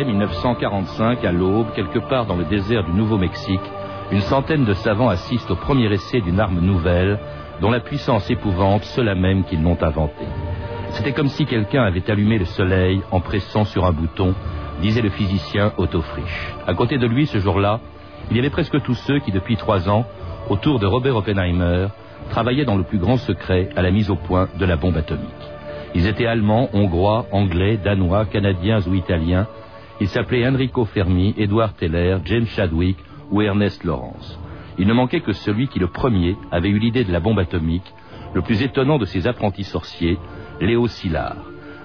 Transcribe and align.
juillet 0.00 0.12
1945, 0.12 1.24
à 1.24 1.32
l'aube, 1.32 1.72
quelque 1.74 1.98
part 1.98 2.24
dans 2.24 2.36
le 2.36 2.44
désert 2.44 2.84
du 2.84 2.92
Nouveau-Mexique, 2.92 3.60
une 4.10 4.20
centaine 4.20 4.64
de 4.64 4.72
savants 4.72 5.08
assistent 5.08 5.50
au 5.50 5.56
premier 5.56 5.92
essai 5.92 6.20
d'une 6.20 6.40
arme 6.40 6.60
nouvelle, 6.60 7.18
dont 7.60 7.70
la 7.70 7.80
puissance 7.80 8.30
épouvante 8.30 8.84
ceux-là 8.84 9.14
même 9.14 9.44
qu'ils 9.44 9.62
l'ont 9.62 9.76
inventée. 9.82 10.26
C'était 10.92 11.12
comme 11.12 11.28
si 11.28 11.44
quelqu'un 11.44 11.82
avait 11.82 12.10
allumé 12.10 12.38
le 12.38 12.46
soleil 12.46 13.02
en 13.10 13.20
pressant 13.20 13.64
sur 13.64 13.84
un 13.84 13.92
bouton, 13.92 14.34
disait 14.80 15.02
le 15.02 15.10
physicien 15.10 15.72
Otto 15.76 16.00
Frisch. 16.00 16.54
À 16.66 16.74
côté 16.74 16.96
de 16.96 17.06
lui, 17.06 17.26
ce 17.26 17.38
jour-là, 17.38 17.80
il 18.30 18.36
y 18.36 18.40
avait 18.40 18.50
presque 18.50 18.80
tous 18.82 18.94
ceux 18.94 19.18
qui, 19.18 19.32
depuis 19.32 19.56
trois 19.56 19.90
ans, 19.90 20.06
autour 20.48 20.78
de 20.78 20.86
Robert 20.86 21.16
Oppenheimer, 21.16 21.88
travaillaient 22.30 22.64
dans 22.64 22.76
le 22.76 22.84
plus 22.84 22.98
grand 22.98 23.18
secret 23.18 23.68
à 23.76 23.82
la 23.82 23.90
mise 23.90 24.10
au 24.10 24.16
point 24.16 24.48
de 24.58 24.64
la 24.64 24.76
bombe 24.76 24.96
atomique. 24.96 25.50
Ils 25.94 26.06
étaient 26.06 26.26
allemands, 26.26 26.70
hongrois, 26.72 27.26
anglais, 27.32 27.78
danois, 27.82 28.24
canadiens 28.24 28.80
ou 28.86 28.94
italiens. 28.94 29.46
Ils 30.00 30.08
s'appelaient 30.08 30.48
Enrico 30.48 30.86
Fermi, 30.86 31.34
Edward 31.36 31.76
Teller, 31.76 32.18
James 32.24 32.46
Chadwick 32.46 32.96
ou 33.30 33.42
Ernest 33.42 33.84
Lawrence. 33.84 34.38
Il 34.78 34.86
ne 34.86 34.94
manquait 34.94 35.20
que 35.20 35.32
celui 35.32 35.68
qui, 35.68 35.78
le 35.78 35.88
premier, 35.88 36.36
avait 36.50 36.70
eu 36.70 36.78
l'idée 36.78 37.04
de 37.04 37.12
la 37.12 37.20
bombe 37.20 37.38
atomique, 37.38 37.92
le 38.32 38.40
plus 38.40 38.62
étonnant 38.62 38.98
de 38.98 39.04
ses 39.04 39.26
apprentis 39.26 39.64
sorciers, 39.64 40.18
Léo 40.60 40.86
Szilard, 40.86 41.36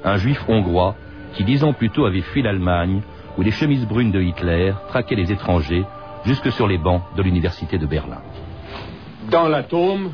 un 0.03 0.16
juif 0.16 0.41
hongrois 0.47 0.95
qui 1.33 1.44
dix 1.44 1.63
ans 1.63 1.73
plus 1.73 1.89
tôt 1.89 2.05
avait 2.05 2.22
fui 2.22 2.41
l'Allemagne, 2.41 3.02
où 3.38 3.41
les 3.41 3.52
chemises 3.52 3.85
brunes 3.85 4.11
de 4.11 4.22
Hitler 4.22 4.73
traquaient 4.88 5.16
les 5.16 5.31
étrangers 5.31 5.83
jusque 6.23 6.52
sur 6.53 6.67
les 6.67 6.77
bancs 6.77 7.02
de 7.17 7.22
l'université 7.22 7.77
de 7.77 7.85
Berlin. 7.85 8.22
Dans 9.29 9.50
l'atome, 9.50 10.13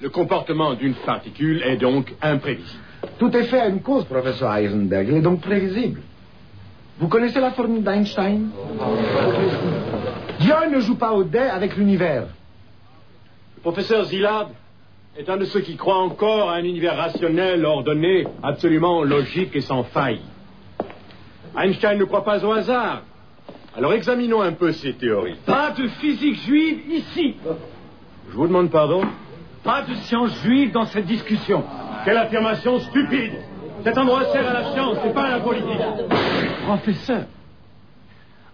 le 0.00 0.08
comportement 0.08 0.74
d'une 0.74 0.94
particule 0.94 1.62
est 1.62 1.76
donc 1.76 2.14
imprévisible. 2.22 2.80
Tout 3.18 3.36
est 3.36 3.44
fait 3.44 3.60
à 3.60 3.68
une 3.68 3.82
cause, 3.82 4.04
professeur 4.04 4.54
Heisenberg. 4.54 5.08
Il 5.08 5.16
est 5.16 5.22
donc 5.22 5.42
prévisible. 5.42 6.00
Vous 6.98 7.08
connaissez 7.08 7.40
la 7.40 7.50
formule 7.50 7.82
d'Einstein? 7.82 8.48
Dieu 10.40 10.54
ne 10.72 10.80
joue 10.80 10.96
pas 10.96 11.12
au 11.12 11.24
dé 11.24 11.38
avec 11.38 11.76
l'univers. 11.76 12.24
Le 13.56 13.60
professeur 13.60 14.04
Zillard 14.04 14.50
est 15.18 15.28
un 15.28 15.36
de 15.36 15.44
ceux 15.44 15.60
qui 15.60 15.76
croient 15.76 15.98
encore 15.98 16.50
à 16.50 16.54
un 16.54 16.64
univers 16.64 16.96
rationnel, 16.96 17.64
ordonné, 17.66 18.26
absolument 18.42 19.02
logique 19.02 19.54
et 19.54 19.60
sans 19.60 19.82
faille. 19.82 20.20
Einstein 21.56 21.98
ne 21.98 22.04
croit 22.04 22.24
pas 22.24 22.44
au 22.44 22.52
hasard. 22.52 23.02
Alors 23.76 23.92
examinons 23.92 24.40
un 24.40 24.52
peu 24.52 24.72
ces 24.72 24.94
théories. 24.94 25.36
Pas 25.44 25.72
de 25.72 25.88
physique 25.88 26.36
juive 26.46 26.80
ici. 26.90 27.36
Je 28.30 28.36
vous 28.36 28.46
demande 28.46 28.70
pardon? 28.70 29.02
Pas 29.62 29.82
de 29.82 29.94
science 29.94 30.34
juive 30.42 30.72
dans 30.72 30.86
cette 30.86 31.06
discussion. 31.06 31.62
Quelle 32.04 32.16
affirmation 32.16 32.78
stupide 32.78 33.34
Cet 33.86 33.98
endroit 33.98 34.24
sert 34.32 34.48
à 34.48 34.52
la 34.52 34.72
science 34.72 34.98
et 35.06 35.10
pas 35.10 35.26
à 35.26 35.30
la 35.30 35.38
politique. 35.38 35.78
Professeur, 36.66 37.22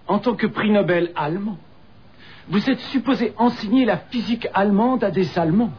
en 0.07 0.19
tant 0.19 0.35
que 0.35 0.47
prix 0.47 0.71
Nobel 0.71 1.11
allemand, 1.17 1.57
vous 2.51 2.69
êtes 2.69 2.81
supposé 2.81 3.33
enseigner 3.39 3.87
la 3.87 3.97
physique 3.97 4.47
allemande 4.53 5.03
à 5.03 5.11
des 5.11 5.39
Allemands. 5.39 5.71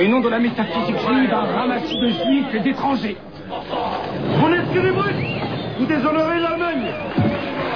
Et 0.00 0.08
non 0.08 0.18
de 0.18 0.28
la 0.28 0.40
métaphysique 0.40 0.98
juive 0.98 1.32
à 1.32 1.42
un 1.42 1.58
ramassis 1.60 1.94
de 1.94 2.08
juifs 2.08 2.54
et 2.54 2.58
d'étrangers. 2.58 3.18
Vous 3.46 4.48
êtes 4.48 5.78
Vous 5.78 5.86
déshonorez 5.86 6.40
l'Allemagne 6.40 6.92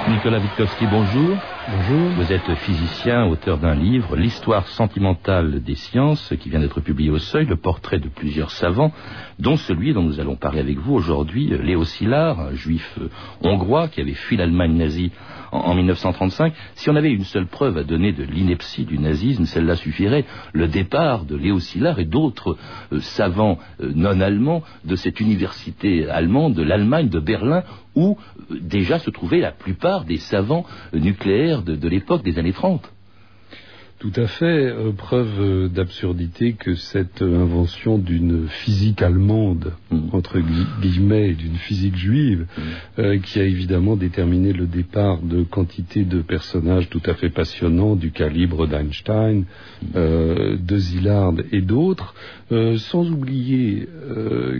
Nicolas 0.07 0.37
Witkowski, 0.39 0.85
bonjour. 0.85 1.35
Bonjour. 1.67 2.09
Vous 2.11 2.31
êtes 2.31 2.53
physicien, 2.55 3.25
auteur 3.25 3.57
d'un 3.57 3.73
livre, 3.73 4.15
L'histoire 4.15 4.67
sentimentale 4.67 5.63
des 5.63 5.73
sciences, 5.73 6.31
qui 6.39 6.49
vient 6.49 6.59
d'être 6.59 6.79
publié 6.79 7.09
au 7.09 7.17
Seuil, 7.17 7.47
le 7.47 7.55
portrait 7.55 7.97
de 7.97 8.07
plusieurs 8.07 8.51
savants, 8.51 8.91
dont 9.39 9.57
celui 9.57 9.93
dont 9.93 10.03
nous 10.03 10.19
allons 10.19 10.35
parler 10.35 10.59
avec 10.59 10.77
vous 10.77 10.93
aujourd'hui, 10.93 11.47
Léo 11.47 11.83
Szilard, 11.85 12.39
un 12.39 12.53
juif 12.53 12.99
euh, 13.01 13.09
hongrois 13.41 13.87
qui 13.87 13.99
avait 13.99 14.13
fui 14.13 14.37
l'Allemagne 14.37 14.77
nazie 14.77 15.11
en, 15.51 15.73
1935. 15.73 16.53
Si 16.75 16.89
on 16.91 16.95
avait 16.95 17.11
une 17.11 17.23
seule 17.23 17.47
preuve 17.47 17.77
à 17.79 17.83
donner 17.83 18.11
de 18.11 18.23
l'ineptie 18.23 18.85
du 18.85 18.99
nazisme, 18.99 19.45
celle-là 19.45 19.75
suffirait. 19.75 20.25
Le 20.53 20.67
départ 20.67 21.25
de 21.25 21.35
Léo 21.35 21.59
Szilard 21.59 21.99
et 21.99 22.05
d'autres 22.05 22.57
euh, 22.93 22.99
savants 22.99 23.57
euh, 23.81 23.91
non 23.95 24.21
allemands 24.21 24.61
de 24.83 24.95
cette 24.95 25.19
université 25.19 26.07
allemande, 26.07 26.53
de 26.53 26.63
l'Allemagne, 26.63 27.09
de 27.09 27.19
Berlin, 27.19 27.63
où 27.95 28.17
déjà 28.49 28.99
se 28.99 29.09
trouvaient 29.09 29.39
la 29.39 29.51
plupart 29.51 30.05
des 30.05 30.17
savants 30.17 30.65
nucléaires 30.93 31.61
de, 31.63 31.87
l'époque 31.87 32.23
des 32.23 32.37
années 32.39 32.53
30. 32.53 32.91
Tout 33.99 34.11
à 34.17 34.27
fait. 34.27 34.45
Euh, 34.45 34.91
preuve 34.91 35.39
euh, 35.39 35.67
d'absurdité 35.69 36.53
que 36.53 36.75
cette 36.75 37.21
euh, 37.21 37.41
invention 37.41 37.97
d'une 37.97 38.47
physique 38.49 39.01
allemande, 39.01 39.71
mm. 39.89 40.09
entre 40.11 40.39
guillemets, 40.81 41.33
d'une 41.33 41.55
physique 41.55 41.95
juive, 41.95 42.45
mm. 42.57 43.19
qui 43.21 43.39
a 43.39 43.43
évidemment 43.43 43.95
déterminé 43.95 44.51
le 44.51 44.67
départ 44.67 45.21
de 45.21 45.43
quantité 45.43 46.03
de 46.03 46.21
personnages 46.21 46.89
tout 46.89 47.01
à 47.05 47.13
fait 47.13 47.29
passionnants 47.29 47.95
du 47.95 48.11
calibre 48.11 48.67
d'Einstein, 48.67 49.45
mm. 49.81 49.93
de 49.93 50.77
Zillard 50.77 51.33
et 51.51 51.61
d'autres, 51.61 52.13
sans 52.49 53.09
oublier 53.09 53.87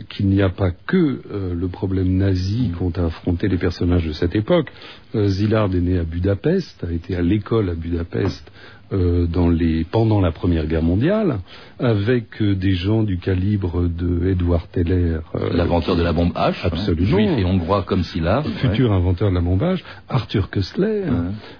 qu'il 0.10 0.28
n'y 0.28 0.42
a 0.42 0.50
pas 0.50 0.72
que 0.72 1.22
le 1.54 1.68
problème 1.68 2.18
nazi 2.18 2.72
qu'ont 2.78 2.92
affronté 2.92 3.48
les 3.48 3.58
personnages 3.58 4.06
de 4.06 4.14
cette 4.14 4.36
époque. 4.36 4.72
Zillard 5.16 5.74
est 5.74 5.82
né 5.82 6.00
à 6.00 6.04
Budapest, 6.04 6.84
a 6.84 6.92
été 6.92 7.16
à 7.16 7.22
l'école 7.22 7.70
à 7.70 7.76
Budapest 7.76 8.52
euh, 8.94 9.26
dans 9.26 9.50
les, 9.50 9.84
pendant 9.84 10.22
la 10.22 10.32
Première 10.32 10.68
Guerre 10.68 10.84
mondiale, 10.84 11.40
avec 11.80 12.40
euh, 12.40 12.54
des 12.54 12.74
gens 12.74 13.02
du 13.02 13.18
calibre 13.18 13.88
de 13.88 14.28
Edward 14.28 14.70
Teller. 14.72 15.18
Euh, 15.34 15.50
L'inventeur 15.54 15.96
de 15.96 16.04
la 16.04 16.14
bombe 16.14 16.34
H, 16.34 16.54
hein, 16.64 16.96
juif 17.00 17.32
et 17.36 17.46
hongrois 17.46 17.82
comme 17.82 18.04
Szilard. 18.04 18.46
Futur 18.46 18.94
inventeur 18.94 19.32
de 19.32 19.36
la 19.36 19.42
bombe 19.42 19.64
H, 19.64 19.82
Arthur 20.08 20.52
Kessler, 20.52 21.06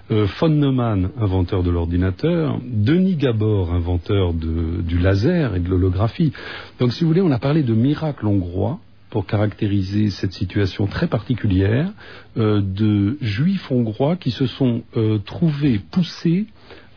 von 0.08 0.48
Neumann, 0.48 1.10
inventeur 1.20 1.64
de 1.64 1.70
l'ordinateur, 1.70 2.60
Denis 2.64 3.16
Gabor, 3.16 3.74
inventeur 3.74 4.32
de, 4.32 4.80
du 4.82 4.98
laser 4.98 5.56
et 5.56 5.60
de 5.60 5.68
l'holographie. 5.68 6.32
Donc 6.78 6.92
si 6.92 7.02
vous 7.02 7.08
voulez, 7.08 7.22
on 7.22 7.32
a 7.32 7.40
parlé 7.40 7.64
de 7.64 7.74
miracle 7.74 8.24
hongrois 8.26 8.78
pour 9.10 9.26
caractériser 9.26 10.10
cette 10.10 10.32
situation 10.32 10.86
très 10.86 11.08
particulière 11.08 11.90
de 12.36 13.16
juifs 13.20 13.70
hongrois 13.70 14.16
qui 14.16 14.30
se 14.30 14.46
sont 14.46 14.82
trouvés 15.24 15.80
poussés 15.90 16.46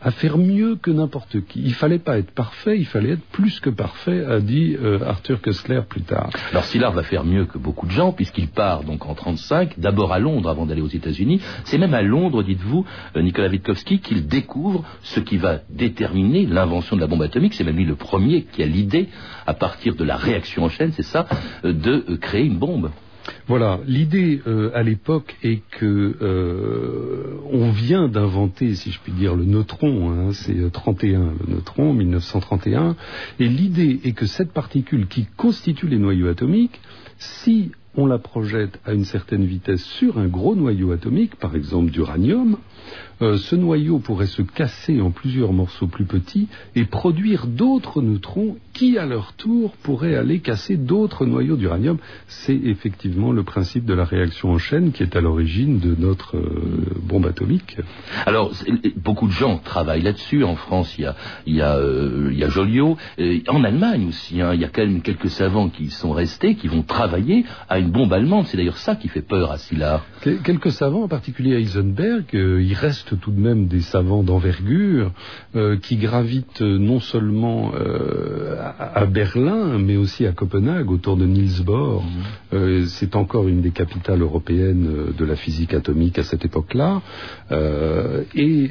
à 0.02 0.10
faire 0.10 0.38
mieux 0.38 0.76
que 0.76 0.90
n'importe 0.90 1.44
qui. 1.46 1.60
Il 1.62 1.74
fallait 1.74 1.98
pas 1.98 2.18
être 2.18 2.30
parfait, 2.30 2.78
il 2.78 2.86
fallait 2.86 3.10
être 3.10 3.24
plus 3.32 3.60
que 3.60 3.70
parfait, 3.70 4.24
a 4.24 4.40
dit 4.40 4.76
euh, 4.80 5.00
Arthur 5.06 5.40
Kessler 5.42 5.82
plus 5.88 6.02
tard. 6.02 6.30
Alors 6.50 6.64
Szilard 6.64 6.92
va 6.92 7.02
faire 7.02 7.24
mieux 7.24 7.44
que 7.44 7.58
beaucoup 7.58 7.86
de 7.86 7.92
gens, 7.92 8.12
puisqu'il 8.12 8.48
part 8.48 8.82
donc 8.84 9.06
en 9.06 9.14
35, 9.14 9.78
d'abord 9.78 10.12
à 10.12 10.18
Londres 10.18 10.48
avant 10.48 10.66
d'aller 10.66 10.82
aux 10.82 10.88
États-Unis. 10.88 11.40
C'est 11.64 11.78
même 11.78 11.94
à 11.94 12.02
Londres, 12.02 12.42
dites-vous, 12.42 12.84
euh, 13.16 13.22
Nicolas 13.22 13.48
Witkowski, 13.48 14.00
qu'il 14.00 14.26
découvre 14.26 14.84
ce 15.02 15.20
qui 15.20 15.36
va 15.36 15.60
déterminer 15.68 16.46
l'invention 16.46 16.96
de 16.96 17.00
la 17.00 17.06
bombe 17.06 17.22
atomique. 17.22 17.54
C'est 17.54 17.64
même 17.64 17.76
lui 17.76 17.84
le 17.84 17.96
premier 17.96 18.42
qui 18.44 18.62
a 18.62 18.66
l'idée, 18.66 19.08
à 19.46 19.54
partir 19.54 19.94
de 19.96 20.04
la 20.04 20.16
réaction 20.16 20.64
en 20.64 20.68
chaîne, 20.68 20.92
c'est 20.92 21.02
ça, 21.02 21.26
euh, 21.64 21.72
de 21.72 22.16
créer 22.16 22.44
une 22.44 22.58
bombe. 22.58 22.90
Voilà, 23.46 23.80
l'idée 23.86 24.40
euh, 24.46 24.70
à 24.74 24.82
l'époque 24.82 25.36
est 25.42 25.62
que 25.70 26.16
euh, 26.22 27.38
on 27.50 27.70
vient 27.70 28.08
d'inventer, 28.08 28.74
si 28.74 28.90
je 28.90 29.00
puis 29.00 29.12
dire, 29.12 29.34
le 29.34 29.44
neutron, 29.44 30.10
hein, 30.10 30.32
c'est 30.32 30.70
31, 30.70 31.20
euh, 31.20 31.30
le 31.46 31.54
neutron, 31.54 31.92
1931, 31.92 32.96
et 33.38 33.48
l'idée 33.48 34.00
est 34.04 34.12
que 34.12 34.26
cette 34.26 34.52
particule 34.52 35.06
qui 35.08 35.26
constitue 35.36 35.88
les 35.88 35.98
noyaux 35.98 36.28
atomiques, 36.28 36.80
si 37.18 37.72
on 37.96 38.06
la 38.06 38.18
projette 38.18 38.80
à 38.84 38.92
une 38.92 39.04
certaine 39.04 39.44
vitesse 39.44 39.84
sur 39.84 40.18
un 40.18 40.28
gros 40.28 40.54
noyau 40.54 40.92
atomique, 40.92 41.36
par 41.36 41.56
exemple 41.56 41.90
d'uranium, 41.90 42.56
euh, 43.22 43.36
ce 43.36 43.54
noyau 43.54 43.98
pourrait 43.98 44.26
se 44.26 44.42
casser 44.42 45.00
en 45.00 45.10
plusieurs 45.10 45.52
morceaux 45.52 45.86
plus 45.86 46.06
petits 46.06 46.48
et 46.74 46.84
produire 46.84 47.46
d'autres 47.46 48.00
neutrons 48.00 48.56
qui, 48.72 48.96
à 48.96 49.04
leur 49.04 49.34
tour, 49.34 49.72
pourraient 49.82 50.16
aller 50.16 50.40
casser 50.40 50.76
d'autres 50.76 51.26
noyaux 51.26 51.56
d'uranium. 51.56 51.98
C'est 52.28 52.56
effectivement 52.56 53.32
le 53.32 53.42
principe 53.42 53.84
de 53.84 53.92
la 53.92 54.04
réaction 54.04 54.52
en 54.52 54.58
chaîne 54.58 54.92
qui 54.92 55.02
est 55.02 55.16
à 55.16 55.20
l'origine 55.20 55.78
de 55.80 55.94
notre 55.98 56.38
euh, 56.38 56.94
bombe 57.02 57.26
atomique. 57.26 57.76
Alors, 58.24 58.52
beaucoup 58.96 59.26
de 59.26 59.32
gens 59.32 59.58
travaillent 59.58 60.02
là-dessus. 60.02 60.42
En 60.44 60.56
France, 60.56 60.96
il 60.96 61.02
y 61.02 61.06
a, 61.06 61.16
il 61.46 61.56
y 61.56 61.62
a, 61.62 61.76
euh, 61.76 62.32
il 62.32 62.50
Joliot. 62.50 62.96
en 63.48 63.64
Allemagne 63.64 64.08
aussi, 64.08 64.40
hein, 64.40 64.54
il 64.54 64.60
y 64.60 64.64
a 64.64 64.68
quand 64.68 64.82
même 64.82 65.02
quelques 65.02 65.28
savants 65.28 65.68
qui 65.68 65.90
sont 65.90 66.12
restés, 66.12 66.54
qui 66.54 66.68
vont 66.68 66.82
travailler 66.82 67.44
à 67.68 67.78
une 67.78 67.90
bombe 67.90 68.12
allemande. 68.12 68.46
C'est 68.46 68.56
d'ailleurs 68.56 68.78
ça 68.78 68.96
qui 68.96 69.08
fait 69.08 69.22
peur 69.22 69.52
à 69.52 69.58
Szilard. 69.58 70.04
Quelques 70.22 70.72
savants, 70.72 71.02
en 71.02 71.08
particulier 71.08 71.54
Heisenberg, 71.54 72.24
il 72.32 72.74
tout 73.14 73.30
de 73.30 73.40
même 73.40 73.66
des 73.66 73.80
savants 73.80 74.22
d'envergure 74.22 75.12
euh, 75.56 75.76
qui 75.76 75.96
gravitent 75.96 76.60
non 76.60 77.00
seulement 77.00 77.72
euh, 77.74 78.56
à, 78.78 79.06
Berlin, 79.06 79.78
mais 79.78 79.96
aussi 79.96 80.26
à 80.26 80.32
Copenhague, 80.32 80.90
autour 80.90 81.16
de 81.16 81.26
Niels 81.26 81.64
Bohr. 81.64 82.04
Mhm. 82.04 82.10
Euh, 82.52 82.84
c'est 82.86 83.16
encore 83.16 83.48
une 83.48 83.60
des 83.60 83.70
capitales 83.70 84.22
européennes 84.22 85.12
de 85.16 85.24
la 85.24 85.36
physique 85.36 85.74
atomique 85.74 86.18
à 86.18 86.22
cette 86.22 86.44
époque-là. 86.44 87.02
et 88.34 88.70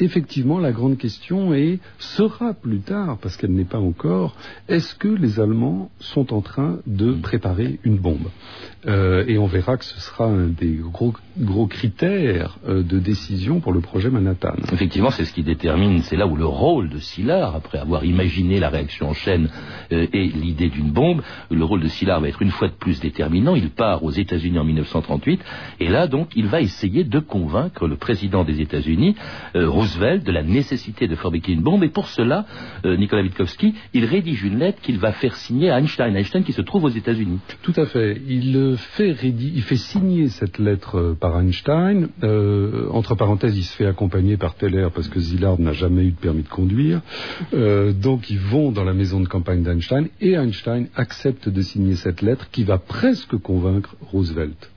effectivement, 0.00 0.58
la 0.58 0.72
grande 0.72 0.98
question 0.98 1.54
est, 1.54 1.78
sera 1.98 2.54
plus 2.54 2.80
tard, 2.80 3.18
parce 3.18 3.36
qu'elle 3.36 3.52
n'est 3.52 3.64
pas 3.64 3.78
encore, 3.78 4.34
est-ce 4.68 4.94
que 4.94 5.08
les 5.08 5.40
Allemands 5.40 5.90
sont 6.00 6.32
en 6.32 6.40
train 6.40 6.78
de 6.86 7.12
mm. 7.12 7.20
préparer 7.20 7.78
une 7.84 7.98
bombe? 7.98 8.28
Euh, 8.86 9.24
Et 9.26 9.38
on 9.38 9.46
verra 9.46 9.76
que 9.76 9.84
ce 9.84 10.00
sera 10.00 10.26
un 10.26 10.46
des 10.46 10.78
gros, 10.80 11.14
gros 11.38 11.66
critères 11.66 12.58
euh, 12.68 12.82
de 12.82 12.98
décision 12.98 13.60
pour 13.60 13.72
le 13.72 13.80
projet 13.80 14.10
Manhattan. 14.10 14.54
Effectivement, 14.72 15.10
c'est 15.10 15.24
ce 15.24 15.32
qui 15.32 15.42
détermine, 15.42 16.02
c'est 16.02 16.16
là 16.16 16.26
où 16.26 16.36
le 16.36 16.46
rôle 16.46 16.88
de 16.88 16.98
Szilard, 16.98 17.54
après 17.54 17.78
avoir 17.78 18.04
imaginé 18.04 18.60
la 18.60 18.68
réaction 18.68 19.08
en 19.08 19.14
chaîne 19.14 19.48
euh, 19.92 20.06
et 20.12 20.26
l'idée 20.26 20.68
d'une 20.68 20.90
bombe, 20.90 21.22
le 21.50 21.64
rôle 21.64 21.82
de 21.82 21.88
Szilard 21.88 22.20
va 22.20 22.28
être 22.28 22.42
une 22.42 22.50
fois 22.50 22.68
de 22.68 22.74
plus 22.74 23.00
déterminant. 23.00 23.54
Il 23.54 23.70
part 23.70 24.04
aux 24.04 24.10
États-Unis 24.10 24.58
en 24.58 24.64
1938, 24.64 25.40
et 25.80 25.88
là, 25.88 26.06
donc, 26.06 26.28
il 26.36 26.46
va 26.46 26.60
essayer 26.60 27.04
de 27.04 27.18
convaincre 27.18 27.86
le 27.86 27.96
président 27.96 28.44
des 28.44 28.60
États-Unis, 28.60 29.16
Roosevelt 29.54 30.24
de 30.24 30.32
la 30.32 30.42
nécessité 30.42 31.08
de 31.08 31.14
fabriquer 31.14 31.52
une 31.52 31.62
bombe. 31.62 31.84
Et 31.84 31.88
pour 31.88 32.08
cela, 32.08 32.46
Nicolas 32.84 33.22
Witkowski, 33.22 33.74
il 33.92 34.04
rédige 34.04 34.44
une 34.44 34.58
lettre 34.58 34.80
qu'il 34.80 34.98
va 34.98 35.12
faire 35.12 35.36
signer 35.36 35.70
à 35.70 35.78
Einstein. 35.78 36.16
Einstein 36.16 36.44
qui 36.44 36.52
se 36.52 36.62
trouve 36.62 36.84
aux 36.84 36.88
États-Unis. 36.88 37.38
Tout 37.62 37.74
à 37.76 37.86
fait. 37.86 38.20
Il 38.26 38.73
fait, 38.76 39.16
il 39.22 39.62
fait 39.62 39.76
signer 39.76 40.28
cette 40.28 40.58
lettre 40.58 40.98
euh, 40.98 41.14
par 41.14 41.38
Einstein. 41.38 42.08
Euh, 42.22 42.88
entre 42.90 43.14
parenthèses, 43.14 43.56
il 43.56 43.64
se 43.64 43.76
fait 43.76 43.86
accompagner 43.86 44.36
par 44.36 44.54
Teller 44.54 44.88
parce 44.94 45.08
que 45.08 45.20
Szilard 45.20 45.60
n'a 45.60 45.72
jamais 45.72 46.04
eu 46.04 46.10
de 46.10 46.16
permis 46.16 46.42
de 46.42 46.48
conduire. 46.48 47.00
donc 47.52 48.30
ils 48.30 48.38
vont 48.38 48.70
dans 48.72 48.84
la 48.84 48.94
maison 48.94 49.20
de 49.20 49.28
campagne 49.28 49.62
d'Einstein 49.62 50.08
et 50.20 50.34
Einstein 50.34 50.88
accepte 50.94 51.48
de 51.48 51.62
signer 51.62 51.96
cette 51.96 52.22
lettre 52.22 52.48
qui 52.50 52.64
va 52.64 52.78
presque 52.78 53.36
convaincre 53.36 53.96
Roosevelt. 54.12 54.70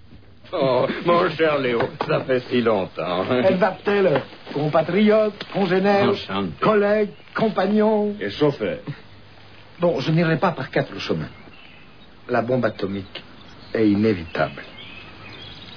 Oh, 0.54 0.88
mon 1.06 1.30
cher 1.30 1.60
Léo, 1.60 1.82
ça 2.08 2.22
fait 2.22 2.40
si 2.50 2.62
longtemps. 2.62 3.26
Elle 3.30 3.58
va 3.58 3.78
Taylor, 3.84 4.22
compatriote, 4.54 5.46
congénère, 5.54 6.14
collègue, 6.62 7.10
compagnon. 7.36 8.16
Et 8.22 8.30
chauffeur. 8.30 8.78
Bon, 9.80 10.00
je 10.00 10.12
n'irai 10.12 10.38
pas 10.38 10.52
par 10.52 10.72
quatre 10.72 10.98
chemins. 11.00 11.30
La 12.30 12.42
bombe 12.42 12.64
atomique 12.64 13.24
est 13.74 13.88
inévitable. 13.88 14.64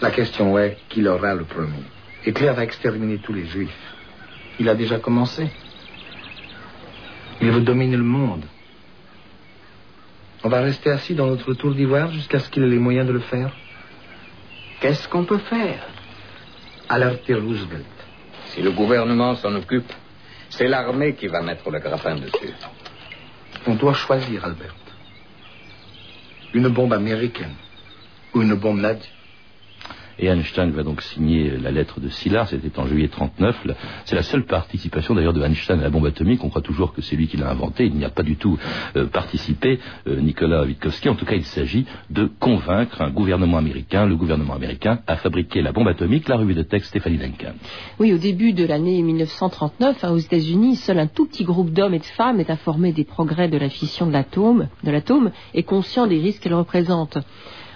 La 0.01 0.11
question 0.11 0.59
est 0.59 0.79
qui 0.89 1.03
l'aura 1.03 1.35
le 1.35 1.45
premier? 1.45 1.85
Hitler 2.25 2.53
va 2.53 2.65
exterminer 2.65 3.19
tous 3.19 3.33
les 3.33 3.47
juifs. 3.47 3.95
Il 4.59 4.69
a 4.69 4.75
déjà 4.75 4.99
commencé. 4.99 5.49
Il 7.41 7.51
veut 7.51 7.61
dominer 7.63 7.97
le 7.97 8.03
monde. 8.03 8.45
On 10.43 10.49
va 10.49 10.61
rester 10.61 10.91
assis 10.91 11.15
dans 11.15 11.27
notre 11.27 11.53
tour 11.55 11.75
d'ivoire 11.75 12.11
jusqu'à 12.13 12.39
ce 12.39 12.49
qu'il 12.49 12.63
ait 12.63 12.69
les 12.69 12.79
moyens 12.79 13.07
de 13.07 13.13
le 13.13 13.21
faire. 13.21 13.51
Qu'est-ce 14.81 15.09
qu'on 15.09 15.25
peut 15.25 15.39
faire? 15.39 15.87
Alerter 16.89 17.35
Roosevelt. 17.35 17.85
Si 18.47 18.63
le 18.63 18.71
gouvernement 18.73 19.35
s'en 19.37 19.55
occupe, 19.55 19.93
c'est 20.49 20.67
l'armée 20.67 21.15
qui 21.15 21.29
va 21.29 21.43
mettre 21.43 21.71
le 21.71 21.79
grappin 21.79 22.17
dessus. 22.17 22.55
On 23.67 23.75
doit 23.75 23.95
choisir, 23.95 24.45
Albert. 24.45 24.75
Une 26.55 26.69
bombe 26.69 26.95
américaine 26.95 27.55
une 28.35 28.55
bombe 28.55 28.81
nazie. 28.81 29.09
Et 30.23 30.27
Einstein 30.27 30.71
va 30.73 30.83
donc 30.83 31.01
signer 31.01 31.57
la 31.57 31.71
lettre 31.71 31.99
de 31.99 32.11
Szilard, 32.11 32.47
c'était 32.47 32.79
en 32.79 32.87
juillet 32.87 33.09
39. 33.09 33.57
C'est 34.05 34.15
la 34.15 34.23
seule 34.23 34.45
participation 34.45 35.15
d'ailleurs 35.15 35.33
de 35.33 35.43
Einstein 35.43 35.81
à 35.81 35.85
la 35.85 35.89
bombe 35.89 36.05
atomique. 36.05 36.45
On 36.45 36.51
croit 36.51 36.61
toujours 36.61 36.93
que 36.93 37.01
c'est 37.01 37.17
lui 37.17 37.27
qui 37.27 37.39
l'a 37.39 37.51
inventée. 37.51 37.87
Il 37.87 37.95
n'y 37.95 38.05
a 38.05 38.11
pas 38.11 38.23
du 38.23 38.37
tout 38.37 38.59
euh, 38.97 39.07
participé, 39.07 39.81
euh, 40.07 40.21
Nicolas 40.21 40.65
Witkowski. 40.65 41.09
En 41.09 41.15
tout 41.15 41.25
cas, 41.25 41.37
il 41.37 41.47
s'agit 41.47 41.87
de 42.11 42.31
convaincre 42.39 43.01
un 43.01 43.09
gouvernement 43.09 43.57
américain, 43.57 44.05
le 44.05 44.15
gouvernement 44.15 44.55
américain, 44.55 45.01
à 45.07 45.17
fabriquer 45.17 45.63
la 45.63 45.73
bombe 45.73 45.89
atomique. 45.89 46.29
La 46.29 46.37
revue 46.37 46.55
de 46.55 46.63
texte 46.63 46.91
Stéphanie 46.91 47.17
Duncan. 47.17 47.55
Oui, 47.99 48.13
au 48.13 48.19
début 48.19 48.53
de 48.53 48.67
l'année 48.67 49.01
1939, 49.01 50.05
hein, 50.05 50.11
aux 50.11 50.19
États-Unis, 50.19 50.77
seul 50.77 50.99
un 50.99 51.07
tout 51.07 51.27
petit 51.27 51.45
groupe 51.45 51.71
d'hommes 51.71 51.95
et 51.95 51.99
de 51.99 52.05
femmes 52.05 52.41
est 52.41 52.51
informé 52.51 52.93
des 52.93 53.05
progrès 53.05 53.49
de 53.49 53.57
la 53.57 53.71
fission 53.71 54.07
de 54.07 54.13
l'atome, 54.13 54.69
de 54.85 54.91
l'atome, 54.91 55.31
et 55.55 55.63
conscient 55.63 56.07
des 56.07 56.19
risques 56.19 56.43
qu'elle 56.43 56.53
représente. 56.53 57.17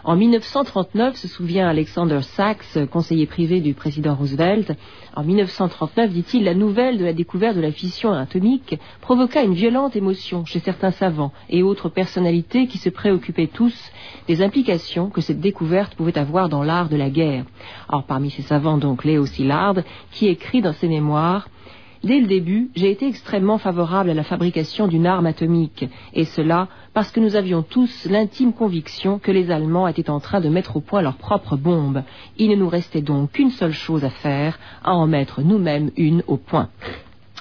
En 0.06 0.16
1939, 0.16 1.16
se 1.16 1.28
souvient 1.28 1.66
Alexander 1.66 2.20
Sachs, 2.20 2.78
conseiller 2.90 3.24
privé 3.24 3.62
du 3.62 3.72
président 3.72 4.14
Roosevelt, 4.14 4.70
en 5.16 5.24
1939, 5.24 6.10
dit-il, 6.10 6.44
la 6.44 6.52
nouvelle 6.52 6.98
de 6.98 7.06
la 7.06 7.14
découverte 7.14 7.56
de 7.56 7.62
la 7.62 7.72
fission 7.72 8.12
atomique 8.12 8.78
provoqua 9.00 9.42
une 9.42 9.54
violente 9.54 9.96
émotion 9.96 10.44
chez 10.44 10.58
certains 10.58 10.90
savants 10.90 11.32
et 11.48 11.62
autres 11.62 11.88
personnalités 11.88 12.66
qui 12.66 12.76
se 12.76 12.90
préoccupaient 12.90 13.46
tous 13.46 13.74
des 14.28 14.42
implications 14.42 15.08
que 15.08 15.22
cette 15.22 15.40
découverte 15.40 15.94
pouvait 15.94 16.18
avoir 16.18 16.50
dans 16.50 16.62
l'art 16.62 16.90
de 16.90 16.96
la 16.96 17.08
guerre. 17.08 17.46
Or, 17.88 18.04
parmi 18.04 18.30
ces 18.30 18.42
savants, 18.42 18.76
donc, 18.76 19.04
Léo 19.04 19.24
Szilard, 19.24 19.76
qui 20.10 20.26
écrit 20.26 20.60
dans 20.60 20.74
ses 20.74 20.88
mémoires 20.88 21.48
Dès 22.04 22.20
le 22.20 22.26
début, 22.26 22.70
j'ai 22.76 22.90
été 22.90 23.08
extrêmement 23.08 23.56
favorable 23.56 24.10
à 24.10 24.14
la 24.14 24.24
fabrication 24.24 24.88
d'une 24.88 25.06
arme 25.06 25.24
atomique, 25.24 25.86
et 26.12 26.26
cela 26.26 26.68
parce 26.92 27.10
que 27.10 27.18
nous 27.18 27.34
avions 27.34 27.62
tous 27.62 28.06
l'intime 28.10 28.52
conviction 28.52 29.18
que 29.18 29.32
les 29.32 29.50
Allemands 29.50 29.88
étaient 29.88 30.10
en 30.10 30.20
train 30.20 30.42
de 30.42 30.50
mettre 30.50 30.76
au 30.76 30.80
point 30.80 31.00
leur 31.00 31.16
propre 31.16 31.56
bombe. 31.56 32.02
Il 32.36 32.50
ne 32.50 32.56
nous 32.56 32.68
restait 32.68 33.00
donc 33.00 33.32
qu'une 33.32 33.50
seule 33.50 33.72
chose 33.72 34.04
à 34.04 34.10
faire, 34.10 34.58
à 34.84 34.94
en 34.94 35.06
mettre 35.06 35.40
nous-mêmes 35.40 35.92
une 35.96 36.22
au 36.26 36.36
point. 36.36 36.68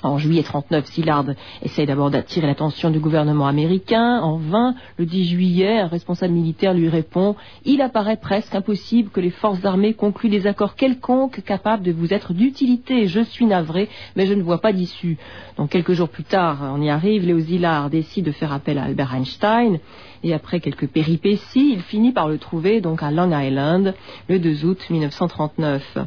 En 0.03 0.17
juillet 0.17 0.43
39, 0.43 0.85
Szilard 0.85 1.25
essaye 1.61 1.85
d'abord 1.85 2.11
d'attirer 2.11 2.45
l'attention 2.45 2.89
du 2.89 2.99
gouvernement 2.99 3.47
américain. 3.47 4.19
En 4.19 4.35
vain, 4.35 4.75
le 4.97 5.05
10 5.05 5.29
juillet, 5.29 5.79
un 5.79 5.87
responsable 5.87 6.33
militaire 6.33 6.73
lui 6.73 6.89
répond 6.89 7.37
Il 7.63 7.81
apparaît 7.81 8.17
presque 8.17 8.53
impossible 8.53 9.11
que 9.11 9.21
les 9.21 9.29
forces 9.29 9.63
armées 9.63 9.93
concluent 9.93 10.29
des 10.29 10.45
accords 10.45 10.75
quelconques 10.75 11.41
capables 11.43 11.83
de 11.83 11.93
vous 11.93 12.13
être 12.13 12.33
d'utilité. 12.33 13.07
Je 13.07 13.21
suis 13.21 13.45
navré, 13.45 13.87
mais 14.17 14.25
je 14.25 14.33
ne 14.33 14.43
vois 14.43 14.59
pas 14.59 14.73
d'issue. 14.73 15.17
Donc 15.55 15.69
quelques 15.69 15.93
jours 15.93 16.09
plus 16.09 16.25
tard, 16.25 16.73
on 16.75 16.81
y 16.81 16.89
arrive. 16.89 17.25
Léo 17.25 17.39
Szilard 17.39 17.89
décide 17.89 18.25
de 18.25 18.31
faire 18.31 18.51
appel 18.51 18.77
à 18.79 18.83
Albert 18.83 19.15
Einstein. 19.15 19.79
Et 20.23 20.33
après 20.33 20.59
quelques 20.59 20.87
péripéties, 20.87 21.71
il 21.73 21.81
finit 21.81 22.11
par 22.11 22.27
le 22.27 22.39
trouver 22.39 22.81
donc 22.81 23.03
à 23.03 23.11
Long 23.11 23.31
Island 23.31 23.93
le 24.27 24.39
2 24.39 24.65
août 24.65 24.79
1939. 24.89 25.97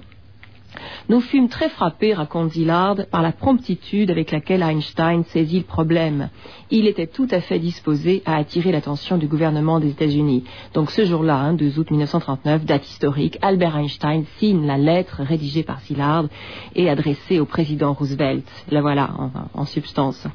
Nous 1.09 1.21
fûmes 1.21 1.49
très 1.49 1.69
frappés, 1.69 2.15
raconte 2.15 2.53
Zillard, 2.53 2.97
par 3.11 3.23
la 3.23 3.33
promptitude 3.33 4.11
avec 4.11 4.31
laquelle 4.31 4.63
Einstein 4.63 5.25
saisit 5.25 5.59
le 5.59 5.65
problème. 5.65 6.31
Il 6.71 6.87
était 6.87 7.07
tout 7.07 7.29
à 7.31 7.41
fait 7.41 7.59
disposé 7.59 8.23
à 8.27 8.37
attirer 8.37 8.73
l'attention 8.73 9.19
du 9.19 9.27
gouvernement 9.27 9.81
des 9.81 9.91
États-Unis. 9.91 10.45
Donc 10.75 10.91
ce 10.91 11.05
jour-là, 11.05 11.53
2 11.53 11.67
hein, 11.67 11.79
août 11.79 11.91
1939, 11.91 12.65
date 12.65 12.89
historique, 12.89 13.39
Albert 13.43 13.77
Einstein 13.77 14.25
signe 14.39 14.67
la 14.67 14.79
lettre 14.79 15.23
rédigée 15.23 15.63
par 15.63 15.81
Szilard 15.81 16.27
et 16.75 16.91
adressée 16.91 17.41
au 17.41 17.47
président 17.47 17.93
Roosevelt. 17.93 18.45
La 18.71 18.81
voilà, 18.81 19.11
en 19.55 19.65
substance. 19.65 20.27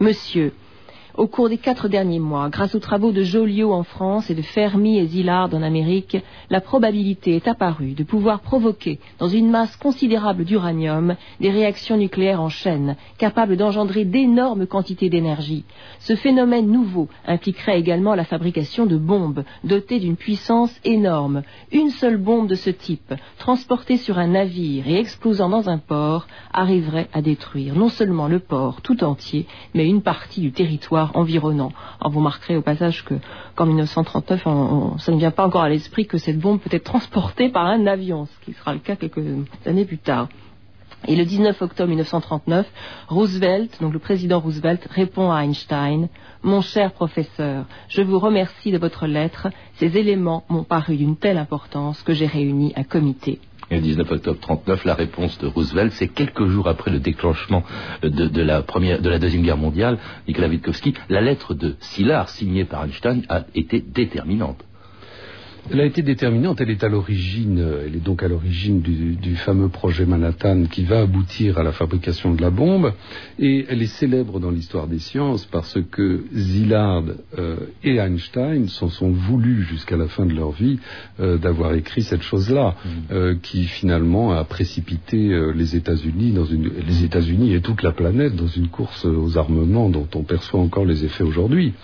Monsieur, 0.00 0.52
au 1.20 1.26
cours 1.26 1.50
des 1.50 1.58
quatre 1.58 1.88
derniers 1.88 2.18
mois, 2.18 2.48
grâce 2.48 2.74
aux 2.74 2.78
travaux 2.78 3.12
de 3.12 3.22
Joliot 3.22 3.74
en 3.74 3.82
France 3.82 4.30
et 4.30 4.34
de 4.34 4.40
Fermi 4.40 4.98
et 4.98 5.04
Zillard 5.04 5.52
en 5.52 5.60
Amérique, 5.60 6.16
la 6.48 6.62
probabilité 6.62 7.36
est 7.36 7.46
apparue 7.46 7.92
de 7.92 8.04
pouvoir 8.04 8.40
provoquer, 8.40 8.98
dans 9.18 9.28
une 9.28 9.50
masse 9.50 9.76
considérable 9.76 10.46
d'uranium, 10.46 11.16
des 11.38 11.50
réactions 11.50 11.98
nucléaires 11.98 12.40
en 12.40 12.48
chaîne, 12.48 12.96
capables 13.18 13.58
d'engendrer 13.58 14.06
d'énormes 14.06 14.66
quantités 14.66 15.10
d'énergie. 15.10 15.64
Ce 15.98 16.16
phénomène 16.16 16.70
nouveau 16.70 17.08
impliquerait 17.26 17.78
également 17.78 18.14
la 18.14 18.24
fabrication 18.24 18.86
de 18.86 18.96
bombes, 18.96 19.44
dotées 19.62 20.00
d'une 20.00 20.16
puissance 20.16 20.74
énorme. 20.84 21.42
Une 21.70 21.90
seule 21.90 22.16
bombe 22.16 22.48
de 22.48 22.54
ce 22.54 22.70
type, 22.70 23.12
transportée 23.36 23.98
sur 23.98 24.18
un 24.18 24.28
navire 24.28 24.88
et 24.88 24.98
explosant 24.98 25.50
dans 25.50 25.68
un 25.68 25.76
port, 25.76 26.26
arriverait 26.54 27.10
à 27.12 27.20
détruire 27.20 27.74
non 27.74 27.90
seulement 27.90 28.26
le 28.26 28.38
port 28.38 28.80
tout 28.80 29.04
entier, 29.04 29.46
mais 29.74 29.86
une 29.86 30.00
partie 30.00 30.40
du 30.40 30.52
territoire 30.52 31.09
environnant. 31.14 31.72
Alors 32.00 32.12
vous 32.12 32.20
marquerez 32.20 32.56
au 32.56 32.62
passage 32.62 33.04
que 33.04 33.14
qu'en 33.54 33.66
1939, 33.66 34.44
ça 34.98 35.12
ne 35.12 35.18
vient 35.18 35.30
pas 35.30 35.46
encore 35.46 35.62
à 35.62 35.68
l'esprit 35.68 36.06
que 36.06 36.18
cette 36.18 36.38
bombe 36.38 36.60
peut 36.60 36.74
être 36.74 36.84
transportée 36.84 37.48
par 37.48 37.66
un 37.66 37.86
avion, 37.86 38.26
ce 38.26 38.44
qui 38.44 38.52
sera 38.52 38.72
le 38.72 38.80
cas 38.80 38.96
quelques 38.96 39.24
années 39.66 39.84
plus 39.84 39.98
tard. 39.98 40.28
Et 41.08 41.16
le 41.16 41.24
19 41.24 41.62
octobre 41.62 41.88
1939, 41.88 42.70
Roosevelt, 43.08 43.80
donc 43.80 43.92
le 43.92 43.98
président 43.98 44.38
Roosevelt, 44.38 44.86
répond 44.90 45.32
à 45.32 45.44
Einstein 45.44 46.08
Mon 46.42 46.60
cher 46.60 46.92
professeur, 46.92 47.64
je 47.88 48.02
vous 48.02 48.18
remercie 48.18 48.70
de 48.70 48.78
votre 48.78 49.06
lettre. 49.06 49.48
Ces 49.74 49.96
éléments 49.96 50.44
m'ont 50.50 50.64
paru 50.64 50.96
d'une 50.96 51.16
telle 51.16 51.38
importance 51.38 52.02
que 52.02 52.12
j'ai 52.12 52.26
réuni 52.26 52.74
un 52.76 52.84
comité 52.84 53.40
le 53.76 53.80
19 53.80 54.10
octobre 54.10 54.40
39, 54.40 54.84
la 54.84 54.94
réponse 54.94 55.38
de 55.38 55.46
Roosevelt, 55.46 55.92
c'est 55.92 56.08
quelques 56.08 56.46
jours 56.46 56.68
après 56.68 56.90
le 56.90 56.98
déclenchement 56.98 57.62
de, 58.02 58.42
la 58.42 58.62
première, 58.62 59.00
de 59.00 59.08
la 59.08 59.18
deuxième 59.18 59.42
guerre 59.42 59.56
mondiale, 59.56 59.98
Nicolas 60.26 60.48
Witkowski, 60.48 60.94
la 61.08 61.20
lettre 61.20 61.54
de 61.54 61.76
Szilard 61.80 62.28
signée 62.28 62.64
par 62.64 62.84
Einstein 62.84 63.22
a 63.28 63.42
été 63.54 63.80
déterminante. 63.80 64.64
Elle 65.70 65.80
a 65.80 65.84
été 65.84 66.02
déterminante, 66.02 66.60
elle 66.60 66.70
est 66.70 66.82
à 66.82 66.88
l'origine, 66.88 67.64
elle 67.86 67.94
est 67.94 68.04
donc 68.04 68.22
à 68.22 68.28
l'origine 68.28 68.80
du, 68.80 69.36
fameux 69.36 69.68
projet 69.68 70.06
Manhattan 70.06 70.64
qui 70.64 70.84
va 70.84 71.00
aboutir 71.00 71.58
à 71.58 71.62
la 71.62 71.72
fabrication 71.72 72.34
de 72.34 72.42
la 72.42 72.50
bombe, 72.50 72.92
et 73.38 73.66
elle 73.68 73.82
est 73.82 73.86
célèbre 73.86 74.40
dans 74.40 74.50
l'histoire 74.50 74.86
des 74.86 74.98
sciences 74.98 75.46
parce 75.46 75.78
que 75.90 76.24
Szilard 76.34 77.04
euh, 77.38 77.56
et 77.84 77.96
Einstein 77.96 78.68
s'en 78.68 78.88
sont 78.88 79.10
voulus 79.10 79.62
jusqu'à 79.62 79.96
la 79.96 80.08
fin 80.08 80.26
de 80.26 80.34
leur 80.34 80.50
vie 80.50 80.78
euh, 81.20 81.38
d'avoir 81.38 81.74
écrit 81.74 82.02
cette 82.02 82.22
chose-là, 82.22 82.74
mm. 82.84 82.88
euh, 83.12 83.34
qui 83.40 83.64
finalement 83.64 84.32
a 84.32 84.44
précipité 84.44 85.30
les 85.54 85.76
États-Unis 85.76 86.32
dans 86.32 86.44
une, 86.44 86.70
les 86.86 87.04
États-Unis 87.04 87.54
et 87.54 87.60
toute 87.60 87.82
la 87.82 87.92
planète 87.92 88.34
dans 88.34 88.48
une 88.48 88.68
course 88.68 89.04
aux 89.04 89.38
armements 89.38 89.88
dont 89.88 90.08
on 90.14 90.22
perçoit 90.22 90.60
encore 90.60 90.84
les 90.84 91.04
effets 91.04 91.24
aujourd'hui. 91.24 91.74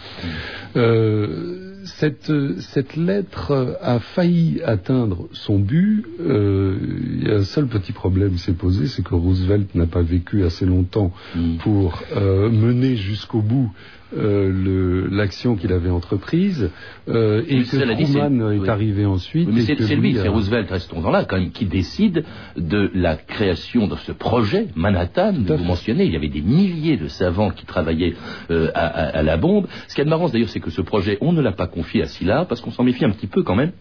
Mm 0.74 1.75
cette, 1.86 2.32
cette, 2.60 2.96
lettre 2.96 3.78
a 3.80 3.98
failli 3.98 4.60
atteindre 4.64 5.28
son 5.32 5.58
but. 5.58 6.04
Euh, 6.20 6.78
il 7.20 7.26
y 7.26 7.30
a 7.30 7.36
un 7.36 7.44
seul 7.44 7.66
petit 7.66 7.92
problème 7.92 8.36
s'est 8.38 8.52
posé, 8.52 8.86
c'est 8.86 9.02
que 9.02 9.14
Roosevelt 9.14 9.74
n'a 9.74 9.86
pas 9.86 10.02
vécu 10.02 10.44
assez 10.44 10.66
longtemps 10.66 11.12
mm. 11.34 11.56
pour 11.58 12.02
euh, 12.16 12.50
mener 12.50 12.96
jusqu'au 12.96 13.40
bout 13.40 13.72
euh, 14.16 15.08
l'action 15.10 15.56
qu'il 15.56 15.72
avait 15.72 15.90
entreprise 15.90 16.70
euh, 17.08 17.42
et 17.48 17.62
que 17.62 17.76
Truman 17.76 18.52
est 18.52 18.68
arrivé 18.68 19.04
ensuite. 19.04 19.48
mais 19.50 19.62
c'est 19.62 19.96
lui, 19.96 20.14
c'est 20.14 20.28
Roosevelt, 20.28 20.70
restons-en 20.70 21.10
là, 21.10 21.24
quand, 21.24 21.44
qui 21.50 21.66
décide 21.66 22.24
de 22.56 22.90
la 22.94 23.16
création 23.16 23.88
de 23.88 23.96
ce 23.96 24.12
projet 24.12 24.68
Manhattan, 24.76 25.32
vous 25.32 25.64
mentionnez, 25.64 26.04
il 26.04 26.12
y 26.12 26.16
avait 26.16 26.28
des 26.28 26.40
milliers 26.40 26.96
de 26.96 27.08
savants 27.08 27.50
qui 27.50 27.66
travaillaient 27.66 28.14
euh, 28.50 28.70
à, 28.74 28.86
à, 28.86 29.22
la 29.22 29.36
bombe. 29.36 29.66
Ce 29.88 29.94
qui 29.94 30.00
est 30.00 30.04
marrant 30.04 30.28
d'ailleurs, 30.28 30.50
c'est 30.50 30.60
que 30.60 30.70
ce 30.70 30.82
projet, 30.82 31.18
on 31.20 31.32
ne 31.32 31.40
l'a 31.40 31.52
pas 31.52 31.66
confié 31.66 32.02
à 32.02 32.06
Szilard 32.06 32.46
parce 32.46 32.60
qu'on 32.60 32.70
s'en 32.70 32.84
méfie 32.84 33.04
un 33.04 33.10
petit 33.10 33.26
peu 33.26 33.42
quand 33.42 33.56
même 33.56 33.72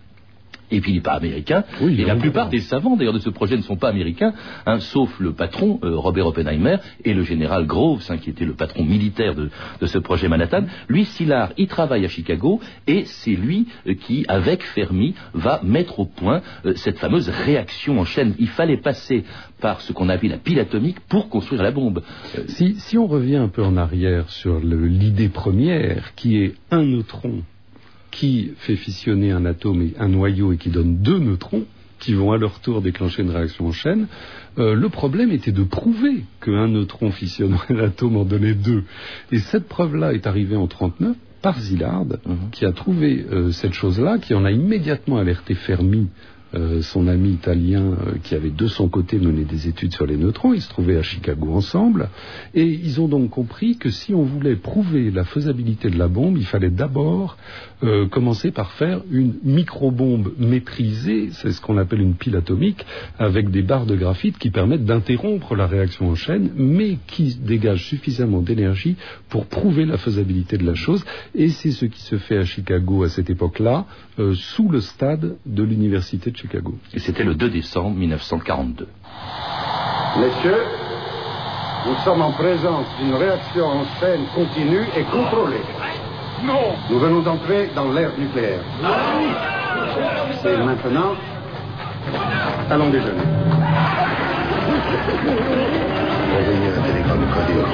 et 0.71 0.81
puis 0.81 0.91
il 0.91 0.95
n'est 0.95 1.01
pas 1.01 1.13
américain. 1.13 1.63
et 1.81 2.05
la 2.05 2.15
plupart 2.15 2.49
des 2.49 2.59
savants, 2.59 2.95
d'ailleurs, 2.95 3.13
de 3.13 3.19
ce 3.19 3.29
projet 3.29 3.57
ne 3.57 3.61
sont 3.61 3.75
pas 3.75 3.89
américains, 3.89 4.33
hein, 4.65 4.79
sauf 4.79 5.19
le 5.19 5.33
patron, 5.33 5.79
euh, 5.83 5.97
Robert 5.97 6.27
Oppenheimer, 6.27 6.77
et 7.03 7.13
le 7.13 7.23
général 7.23 7.65
Groves, 7.65 8.05
hein, 8.09 8.17
qui 8.17 8.29
était 8.29 8.45
le 8.45 8.53
patron 8.53 8.83
militaire 8.83 9.35
de, 9.35 9.49
ce 9.85 9.97
projet 9.97 10.27
Manhattan. 10.27 10.65
Lui, 10.87 11.05
Szilard, 11.05 11.51
il 11.57 11.67
travaille 11.67 12.05
à 12.05 12.09
Chicago, 12.09 12.59
et 12.87 13.05
c'est 13.05 13.31
lui 13.31 13.67
euh, 13.87 13.93
qui, 13.93 14.25
avec 14.27 14.63
Fermi, 14.63 15.15
va 15.33 15.61
mettre 15.63 15.99
au 15.99 16.05
point 16.05 16.41
euh, 16.65 16.73
cette 16.75 16.99
fameuse 16.99 17.29
réaction 17.29 17.99
en 17.99 18.05
chaîne. 18.05 18.35
Il 18.39 18.49
fallait 18.49 18.77
passer 18.77 19.23
par 19.61 19.81
ce 19.81 19.93
qu'on 19.93 20.09
appelle 20.09 20.31
la 20.31 20.37
pile 20.37 20.59
atomique 20.59 20.99
pour 21.07 21.29
construire 21.29 21.61
la 21.61 21.71
bombe. 21.71 22.01
Si, 22.47 22.75
si 22.79 22.97
on 22.97 23.07
revient 23.07 23.37
un 23.37 23.47
peu 23.47 23.63
en 23.63 23.77
arrière 23.77 24.29
sur 24.29 24.59
l'idée 24.59 25.29
première, 25.29 26.13
qui 26.15 26.37
est 26.37 26.55
un 26.71 26.83
neutron 26.83 27.43
qui 28.15 28.53
fait 28.59 28.77
fissionner 28.77 29.31
un 29.31 29.45
atome 29.45 29.81
et 29.81 29.93
un 29.99 30.07
noyau 30.07 30.53
et 30.53 30.57
qui 30.57 30.69
donne 30.69 30.99
deux 30.99 31.19
neutrons 31.19 31.65
qui 31.99 32.13
vont 32.13 32.31
à 32.31 32.37
leur 32.37 32.59
tour 32.61 32.81
déclencher 32.81 33.23
une 33.23 33.31
réaction 33.31 33.67
en 33.67 33.71
chaîne. 33.73 34.07
Euh, 34.57 34.73
le 34.73 34.87
problème 34.87 35.31
était 35.31 35.51
de 35.51 35.63
prouver 35.63 36.23
qu'un 36.39 36.69
neutron 36.69 37.11
fissionnerait 37.11 37.65
un 37.75 37.79
atome 37.79 38.15
en 38.15 38.23
donnait 38.23 38.53
deux. 38.53 38.83
Et 39.33 39.39
cette 39.39 39.67
preuve-là 39.67 40.13
est 40.13 40.27
arrivée 40.27 40.55
en 40.55 40.67
1939 40.67 41.17
par 41.41 41.59
Szilard, 41.59 42.05
mhm. 42.05 42.49
qui 42.51 42.65
a 42.65 42.71
trouvé 42.71 43.25
euh, 43.31 43.51
cette 43.51 43.73
chose-là, 43.73 44.17
qui 44.17 44.33
en 44.33 44.45
a 44.45 44.51
immédiatement 44.51 45.17
alerté 45.17 45.53
Fermi 45.53 46.07
euh, 46.55 46.81
son 46.81 47.07
ami 47.07 47.31
italien 47.31 47.81
euh, 47.81 48.13
qui 48.23 48.33
avait 48.33 48.51
de 48.51 48.67
son 48.67 48.87
côté 48.87 49.17
mené 49.17 49.43
des 49.43 49.67
études 49.67 49.93
sur 49.93 50.05
les 50.05 50.15
neutrons. 50.15 50.53
Ils 50.53 50.61
se 50.61 50.69
trouvaient 50.69 50.95
à 50.95 51.01
Chicago 51.01 51.51
ensemble. 51.51 52.09
Et 52.53 52.65
ils 52.65 53.01
ont 53.01 53.09
donc 53.09 53.31
compris 53.31 53.77
que 53.77 53.89
si 53.89 54.13
on 54.13 54.23
voulait 54.23 54.55
prouver 54.55 55.11
la 55.11 55.25
faisabilité 55.25 55.89
de 55.89 55.97
la 55.97 56.07
bombe, 56.07 56.37
il 56.37 56.45
fallait 56.45 56.69
d'abord 56.69 57.35
euh, 57.87 58.07
commencer 58.07 58.51
par 58.51 58.71
faire 58.73 59.01
une 59.11 59.35
microbombe 59.43 60.33
maîtrisée, 60.37 61.29
c'est 61.31 61.51
ce 61.51 61.61
qu'on 61.61 61.77
appelle 61.77 62.01
une 62.01 62.15
pile 62.15 62.35
atomique, 62.35 62.85
avec 63.19 63.49
des 63.49 63.61
barres 63.61 63.85
de 63.85 63.95
graphite 63.95 64.37
qui 64.37 64.51
permettent 64.51 64.85
d'interrompre 64.85 65.55
la 65.55 65.67
réaction 65.67 66.09
en 66.09 66.15
chaîne, 66.15 66.51
mais 66.55 66.97
qui 67.07 67.35
dégagent 67.35 67.85
suffisamment 67.85 68.41
d'énergie 68.41 68.95
pour 69.29 69.45
prouver 69.45 69.85
la 69.85 69.97
faisabilité 69.97 70.57
de 70.57 70.65
la 70.65 70.75
chose. 70.75 71.05
Et 71.33 71.49
c'est 71.49 71.71
ce 71.71 71.85
qui 71.85 72.01
se 72.01 72.17
fait 72.17 72.37
à 72.37 72.45
Chicago 72.45 73.03
à 73.03 73.09
cette 73.09 73.29
époque-là, 73.29 73.85
sous 74.33 74.69
le 74.69 74.81
stade 74.81 75.35
de 75.45 75.63
l'université 75.63 76.31
de 76.31 76.37
Chicago. 76.37 76.75
Et 76.93 76.99
c'était 76.99 77.23
le 77.23 77.35
2 77.35 77.49
décembre 77.49 77.97
1942. 77.97 78.87
Messieurs, 80.19 80.63
nous 81.85 81.95
sommes 82.03 82.21
en 82.21 82.31
présence 82.31 82.87
d'une 82.99 83.13
réaction 83.13 83.65
en 83.65 83.85
chaîne 83.99 84.25
continue 84.33 84.87
et 84.97 85.03
contrôlée. 85.03 85.61
Non 86.43 86.75
Nous 86.89 86.99
venons 86.99 87.21
d'entrer 87.21 87.69
dans 87.75 87.91
l'ère 87.91 88.11
nucléaire. 88.17 88.59
Et 90.45 90.57
maintenant, 90.57 91.13
allons 92.69 92.89
déjeuner. 92.89 93.21
Revenir 96.35 96.71
un 96.77 96.81
télégramme 96.81 97.25
codé 97.33 97.53
au 97.59 97.65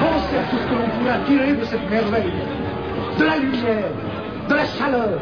Pensez 0.00 0.36
à 0.36 0.42
tout 0.50 0.56
ce 0.56 0.66
que 0.66 0.74
l'on 0.74 0.88
pourrait 0.98 1.20
tirer 1.26 1.52
de 1.54 1.64
cette 1.64 1.90
merveille. 1.90 2.32
De 3.18 3.24
la 3.24 3.36
lumière, 3.36 3.90
de 4.48 4.54
la 4.54 4.66
chaleur, 4.66 5.18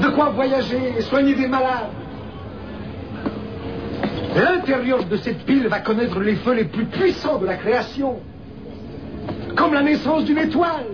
de 0.00 0.08
quoi 0.08 0.30
voyager 0.30 0.94
et 0.98 1.02
soigner 1.02 1.34
des 1.34 1.48
malades. 1.48 1.90
L'intérieur 4.36 5.04
de 5.04 5.16
cette 5.16 5.44
pile 5.44 5.68
va 5.68 5.80
connaître 5.80 6.18
les 6.20 6.36
feux 6.36 6.54
les 6.54 6.64
plus 6.64 6.86
puissants 6.86 7.38
de 7.38 7.46
la 7.46 7.56
création, 7.56 8.20
comme 9.62 9.74
la 9.74 9.82
naissance 9.82 10.24
d'une 10.24 10.38
étoile. 10.38 10.86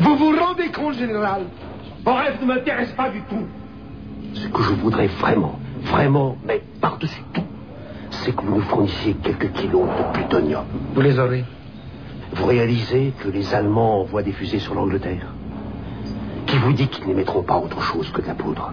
Vous 0.00 0.16
vous 0.16 0.36
rendez 0.36 0.72
compte, 0.72 0.94
général? 0.94 1.42
Vos 2.04 2.14
rêve 2.14 2.38
ne 2.42 2.46
m'intéresse 2.46 2.90
pas 2.92 3.10
du 3.10 3.20
tout. 3.22 3.46
Ce 4.34 4.48
que 4.48 4.60
je 4.60 4.72
voudrais 4.72 5.06
vraiment, 5.06 5.60
vraiment, 5.84 6.36
mais 6.44 6.60
par-dessus 6.80 7.22
tout, 7.32 7.44
c'est 8.10 8.34
que 8.34 8.42
vous 8.42 8.56
nous 8.56 8.62
fournissiez 8.62 9.14
quelques 9.22 9.52
kilos 9.52 9.86
de 9.86 10.12
plutonium. 10.14 10.64
Vous 10.92 11.00
les 11.00 11.16
aurez. 11.20 11.44
Vous 12.34 12.46
réalisez 12.46 13.12
que 13.20 13.28
les 13.28 13.54
Allemands 13.54 14.00
envoient 14.00 14.24
des 14.24 14.32
fusées 14.32 14.58
sur 14.58 14.74
l'Angleterre 14.74 15.26
qui 16.46 16.56
vous 16.58 16.72
dit 16.72 16.88
qu'ils 16.88 17.06
n'émettront 17.06 17.42
pas 17.42 17.58
autre 17.58 17.80
chose 17.80 18.10
que 18.10 18.20
de 18.20 18.26
la 18.26 18.34
poudre? 18.34 18.72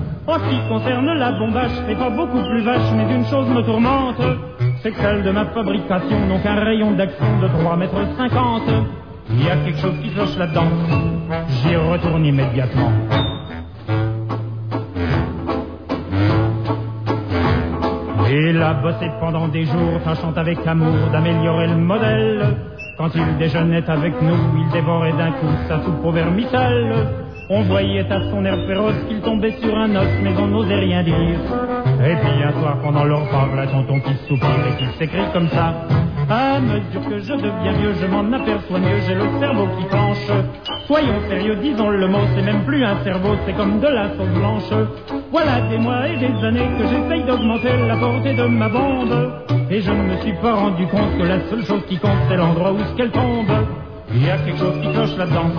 En 0.27 0.37
ce 0.37 0.49
qui 0.49 0.59
concerne 0.69 1.13
la 1.17 1.31
bombage, 1.31 1.71
c'est 1.87 1.97
pas 1.97 2.09
beaucoup 2.09 2.41
plus 2.43 2.61
vache, 2.61 2.91
mais 2.95 3.15
une 3.15 3.25
chose 3.25 3.47
me 3.49 3.61
tourmente. 3.63 4.21
C'est 4.81 4.91
que 4.91 5.01
celle 5.01 5.23
de 5.23 5.31
ma 5.31 5.45
fabrication 5.45 6.19
n'ont 6.27 6.39
qu'un 6.39 6.63
rayon 6.63 6.91
d'action 6.91 7.25
de 7.41 7.47
3 7.47 7.75
mètres 7.77 7.95
50. 8.17 8.61
Il 9.31 9.45
y 9.45 9.49
a 9.49 9.55
quelque 9.57 9.79
chose 9.79 9.95
qui 10.01 10.09
cloche 10.09 10.37
là-dedans. 10.37 10.67
J'y 11.47 11.75
retourne 11.75 12.25
immédiatement. 12.25 12.91
Il 18.29 18.61
a 18.61 18.73
bossé 18.75 19.11
pendant 19.19 19.47
des 19.47 19.65
jours, 19.65 19.99
tâchant 20.05 20.33
avec 20.35 20.65
amour 20.65 21.09
d'améliorer 21.11 21.67
le 21.67 21.75
modèle. 21.75 22.57
Quand 22.97 23.09
il 23.15 23.37
déjeunait 23.37 23.89
avec 23.89 24.21
nous, 24.21 24.37
il 24.57 24.71
dévorait 24.71 25.13
d'un 25.13 25.31
coup 25.31 25.47
sa 25.67 25.81
soupe 25.83 26.05
au 26.05 26.11
vermicelle. 26.11 27.20
On 27.53 27.63
voyait 27.63 28.09
à 28.09 28.29
son 28.29 28.45
air 28.45 28.55
féroce 28.65 28.95
qu'il 29.09 29.19
tombait 29.19 29.51
sur 29.61 29.77
un 29.77 29.93
os, 29.93 30.07
mais 30.23 30.31
on 30.39 30.47
n'osait 30.47 30.79
rien 30.79 31.03
dire. 31.03 31.15
Et 31.99 32.15
puis 32.15 32.43
un 32.43 32.53
soir, 32.61 32.77
pendant 32.81 33.03
leur 33.03 33.25
repas, 33.25 33.45
voilà 33.47 33.67
tonton 33.67 33.99
qui 33.99 34.13
soupire 34.25 34.47
et 34.69 34.77
qui 34.77 34.85
s'écrit 34.97 35.25
comme 35.33 35.49
ça. 35.49 35.73
À 36.29 36.61
mesure 36.61 37.09
que 37.09 37.19
je 37.19 37.33
deviens 37.33 37.73
mieux, 37.73 37.93
je 37.99 38.05
m'en 38.07 38.31
aperçois 38.31 38.79
mieux, 38.79 39.01
j'ai 39.05 39.15
le 39.15 39.25
cerveau 39.41 39.67
qui 39.77 39.83
penche. 39.87 40.31
Soyons 40.87 41.19
sérieux, 41.27 41.57
disons 41.61 41.89
le 41.89 42.07
mot, 42.07 42.23
c'est 42.33 42.41
même 42.41 42.63
plus 42.63 42.85
un 42.85 43.03
cerveau, 43.03 43.35
c'est 43.45 43.53
comme 43.57 43.81
de 43.81 43.87
la 43.87 44.07
sauce 44.15 44.29
blanche. 44.29 44.87
Voilà 45.29 45.59
des 45.69 45.77
mois 45.77 46.07
et 46.07 46.15
des 46.15 46.45
années 46.45 46.69
que 46.77 46.87
j'essaye 46.87 47.23
d'augmenter 47.25 47.75
la 47.85 47.97
portée 47.97 48.33
de 48.33 48.43
ma 48.45 48.69
bombe. 48.69 49.33
Et 49.69 49.81
je 49.81 49.91
ne 49.91 50.03
me 50.03 50.15
suis 50.21 50.35
pas 50.41 50.53
rendu 50.53 50.87
compte 50.87 51.17
que 51.17 51.23
la 51.23 51.41
seule 51.49 51.65
chose 51.65 51.83
qui 51.89 51.97
compte, 51.97 52.11
c'est 52.29 52.37
l'endroit 52.37 52.71
où 52.71 52.79
ce 52.79 52.95
qu'elle 52.95 53.11
tombe. 53.11 53.51
Il 54.13 54.25
y 54.25 54.29
a 54.29 54.37
quelque 54.39 54.59
chose 54.59 54.81
qui 54.81 54.91
cloche 54.91 55.15
là-dedans. 55.17 55.51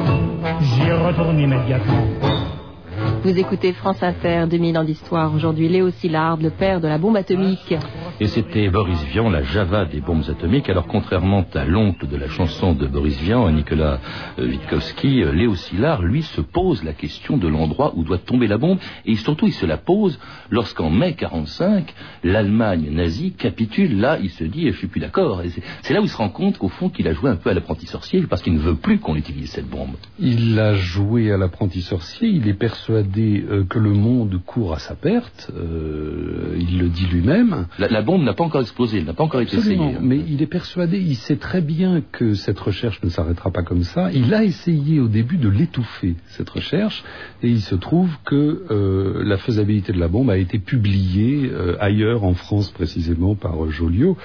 J'y 0.61 0.92
retourne 0.92 1.38
immédiatement. 1.38 2.04
Vous 3.25 3.38
écoutez 3.38 3.73
France 3.73 4.02
Inter, 4.02 4.47
2000 4.49 4.78
ans 4.78 4.85
d'histoire. 4.85 5.35
Aujourd'hui, 5.35 5.68
Léo 5.68 5.90
Szilard, 5.90 6.37
le 6.37 6.50
père 6.50 6.80
de 6.80 6.88
la 6.88 6.99
bombe 6.99 7.16
atomique. 7.16 7.75
Et 8.22 8.28
c'était 8.28 8.70
Boris 8.70 9.02
Vian, 9.06 9.30
la 9.30 9.42
Java 9.42 9.84
des 9.84 10.00
bombes 10.00 10.22
atomiques. 10.28 10.70
Alors 10.70 10.86
contrairement 10.86 11.44
à 11.54 11.64
l'oncle 11.64 12.06
de 12.06 12.16
la 12.16 12.28
chanson 12.28 12.72
de 12.72 12.86
Boris 12.86 13.20
Vian, 13.20 13.50
Nicolas 13.50 13.98
euh, 14.38 14.46
Witkowski, 14.46 15.24
euh, 15.24 15.32
Léo 15.32 15.56
Szilard, 15.56 16.02
lui, 16.02 16.22
se 16.22 16.40
pose 16.40 16.84
la 16.84 16.92
question 16.92 17.36
de 17.36 17.48
l'endroit 17.48 17.92
où 17.96 18.04
doit 18.04 18.18
tomber 18.18 18.46
la 18.46 18.58
bombe. 18.58 18.78
Et 19.06 19.16
surtout, 19.16 19.48
il 19.48 19.52
se 19.52 19.66
la 19.66 19.76
pose 19.76 20.20
lorsqu'en 20.50 20.88
mai 20.88 21.14
45, 21.14 21.92
l'Allemagne 22.22 22.90
nazie 22.92 23.32
capitule. 23.32 23.98
Là, 23.98 24.20
il 24.22 24.30
se 24.30 24.44
dit, 24.44 24.70
je 24.70 24.76
suis 24.76 24.86
plus 24.86 25.00
d'accord. 25.00 25.42
C'est 25.80 25.92
là 25.92 26.00
où 26.00 26.04
il 26.04 26.08
se 26.08 26.16
rend 26.16 26.28
compte 26.28 26.58
qu'au 26.58 26.68
fond, 26.68 26.90
qu'il 26.90 27.08
a 27.08 27.14
joué 27.14 27.28
un 27.28 27.34
peu 27.34 27.50
à 27.50 27.54
l'apprenti 27.54 27.86
sorcier 27.86 28.22
parce 28.30 28.40
qu'il 28.40 28.54
ne 28.54 28.60
veut 28.60 28.76
plus 28.76 29.00
qu'on 29.00 29.16
utilise 29.16 29.50
cette 29.50 29.68
bombe. 29.68 29.96
Il 30.20 30.60
a 30.60 30.74
joué 30.74 31.32
à 31.32 31.36
l'apprenti 31.36 31.82
sorcier. 31.82 32.28
Il 32.28 32.46
est 32.46 32.54
persuadé 32.54 33.44
euh, 33.50 33.64
que 33.64 33.80
le 33.80 33.90
monde 33.90 34.40
court 34.46 34.74
à 34.74 34.78
sa 34.78 34.94
perte. 34.94 35.50
il 35.50 36.78
le 36.78 36.88
dit 36.88 37.06
lui-même. 37.06 37.66
La, 37.78 38.02
bombe 38.02 38.12
n'a 38.19 38.35
pas 38.35 38.45
encore 38.45 38.61
explosé, 38.61 38.99
elle 38.99 39.04
n'a 39.04 39.14
pas 39.14 39.25
encore 39.25 39.40
été 39.40 39.57
essayée. 39.57 39.78
Hein. 39.78 39.99
Mais 40.00 40.19
il 40.19 40.42
est 40.42 40.47
persuadé, 40.47 40.99
il 40.99 41.16
sait 41.16 41.37
très 41.37 41.61
bien 41.61 42.02
que 42.12 42.35
cette 42.35 42.59
recherche 42.59 43.02
ne 43.02 43.09
s'arrêtera 43.09 43.50
pas 43.50 43.62
comme 43.62 43.85
ça. 43.85 44.11
Il 44.12 44.33
a 44.35 44.45
essayé 44.45 45.00
au 45.00 45.09
début 45.09 45.37
de 45.37 45.49
l'étouffer, 45.49 46.16
cette 46.28 46.50
recherche, 46.50 47.04
et 47.42 47.49
il 47.49 47.61
se 47.61 47.75
trouve 47.75 48.11
que 48.25 48.64
euh, 48.71 49.23
la 49.25 49.37
faisabilité 49.37 49.92
de 49.92 49.99
la 49.99 50.09
bombe 50.09 50.31
a 50.31 50.37
été 50.37 50.59
publiée 50.59 51.50
euh, 51.52 51.76
ailleurs, 51.81 52.25
en 52.25 52.35
France 52.35 52.71
précisément, 52.71 53.35
par 53.35 53.64
euh, 53.64 53.71
Joliot. 53.71 54.16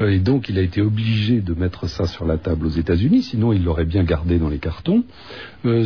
et 0.00 0.18
donc 0.18 0.48
il 0.48 0.58
a 0.58 0.62
été 0.62 0.80
obligé 0.80 1.40
de 1.40 1.54
mettre 1.54 1.88
ça 1.88 2.06
sur 2.06 2.26
la 2.26 2.36
table 2.36 2.66
aux 2.66 2.70
États-Unis, 2.70 3.22
sinon 3.22 3.52
il 3.52 3.64
l'aurait 3.64 3.84
bien 3.84 4.04
gardé 4.04 4.38
dans 4.38 4.48
les 4.48 4.58
cartons. 4.58 5.04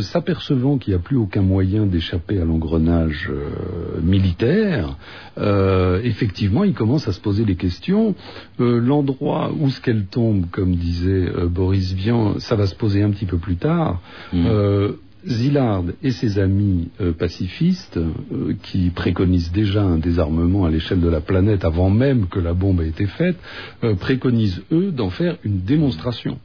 S'apercevant 0.01 0.77
qu'il 0.77 0.93
n'y 0.93 0.99
a 0.99 1.01
plus 1.01 1.15
aucun 1.15 1.41
moyen 1.41 1.85
d'échapper 1.85 2.41
à 2.41 2.43
l'engrenage 2.43 3.31
militaire, 4.03 4.97
effectivement, 6.03 6.65
il 6.65 6.73
commence 6.73 7.07
à 7.07 7.13
se 7.13 7.21
poser 7.21 7.38
des 7.45 7.55
questions. 7.55 8.15
L'endroit 8.59 9.51
où 9.57 9.69
ce 9.69 9.81
qu'elle 9.81 10.05
tombe, 10.05 10.45
comme 10.51 10.75
disait 10.75 11.29
Boris 11.49 11.93
Vian, 11.93 12.39
ça 12.39 12.55
va 12.55 12.67
se 12.67 12.75
poser 12.75 13.03
un 13.03 13.11
petit 13.11 13.25
peu 13.25 13.37
plus 13.37 13.55
tard. 13.55 14.01
Mmh. 14.33 14.45
Euh, 14.47 14.93
Zillard 15.27 15.83
et 16.01 16.11
ses 16.11 16.39
amis 16.39 16.89
euh, 17.01 17.11
pacifistes, 17.11 17.97
euh, 17.97 18.53
qui 18.63 18.89
préconisent 18.89 19.51
déjà 19.51 19.83
un 19.83 19.97
désarmement 19.97 20.65
à 20.65 20.69
l'échelle 20.69 21.01
de 21.01 21.09
la 21.09 21.19
planète 21.19 21.65
avant 21.65 21.89
même 21.89 22.27
que 22.27 22.39
la 22.39 22.53
bombe 22.53 22.81
ait 22.81 22.87
été 22.87 23.05
faite, 23.05 23.35
préconisent, 23.99 24.61
eux, 24.71 24.91
d'en 24.91 25.09
faire 25.09 25.37
une 25.43 25.59
démonstration. 25.59 26.39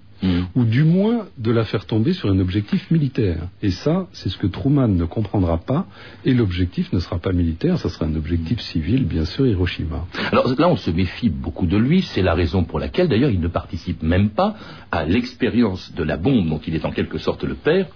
Ou 0.54 0.64
du 0.64 0.84
moins 0.84 1.26
de 1.38 1.50
la 1.50 1.64
faire 1.64 1.86
tomber 1.86 2.12
sur 2.12 2.30
un 2.30 2.38
objectif 2.38 2.90
militaire. 2.90 3.48
Et 3.62 3.70
ça, 3.70 4.06
c'est 4.12 4.28
ce 4.28 4.38
que 4.38 4.46
Truman 4.46 4.88
ne 4.88 5.04
comprendra 5.04 5.58
pas. 5.58 5.86
Et 6.24 6.34
l'objectif 6.34 6.92
ne 6.92 6.98
sera 6.98 7.18
pas 7.18 7.32
militaire, 7.32 7.78
ça 7.78 7.88
sera 7.88 8.06
un 8.06 8.14
objectif 8.14 8.60
civil, 8.60 9.04
bien 9.04 9.24
sûr, 9.24 9.46
Hiroshima. 9.46 10.06
Alors 10.32 10.48
là, 10.58 10.68
on 10.68 10.76
se 10.76 10.90
méfie 10.90 11.28
beaucoup 11.28 11.66
de 11.66 11.76
lui. 11.76 12.02
C'est 12.02 12.22
la 12.22 12.34
raison 12.34 12.64
pour 12.64 12.78
laquelle, 12.78 13.08
d'ailleurs, 13.08 13.30
il 13.30 13.40
ne 13.40 13.48
participe 13.48 14.02
même 14.02 14.30
pas 14.30 14.54
à 14.90 15.04
l'expérience 15.04 15.92
de 15.94 16.02
la 16.02 16.16
bombe 16.16 16.48
dont 16.48 16.60
il 16.66 16.74
est 16.74 16.84
en 16.84 16.90
quelque 16.90 17.18
sorte 17.18 17.44
le 17.44 17.54
père, 17.54 17.86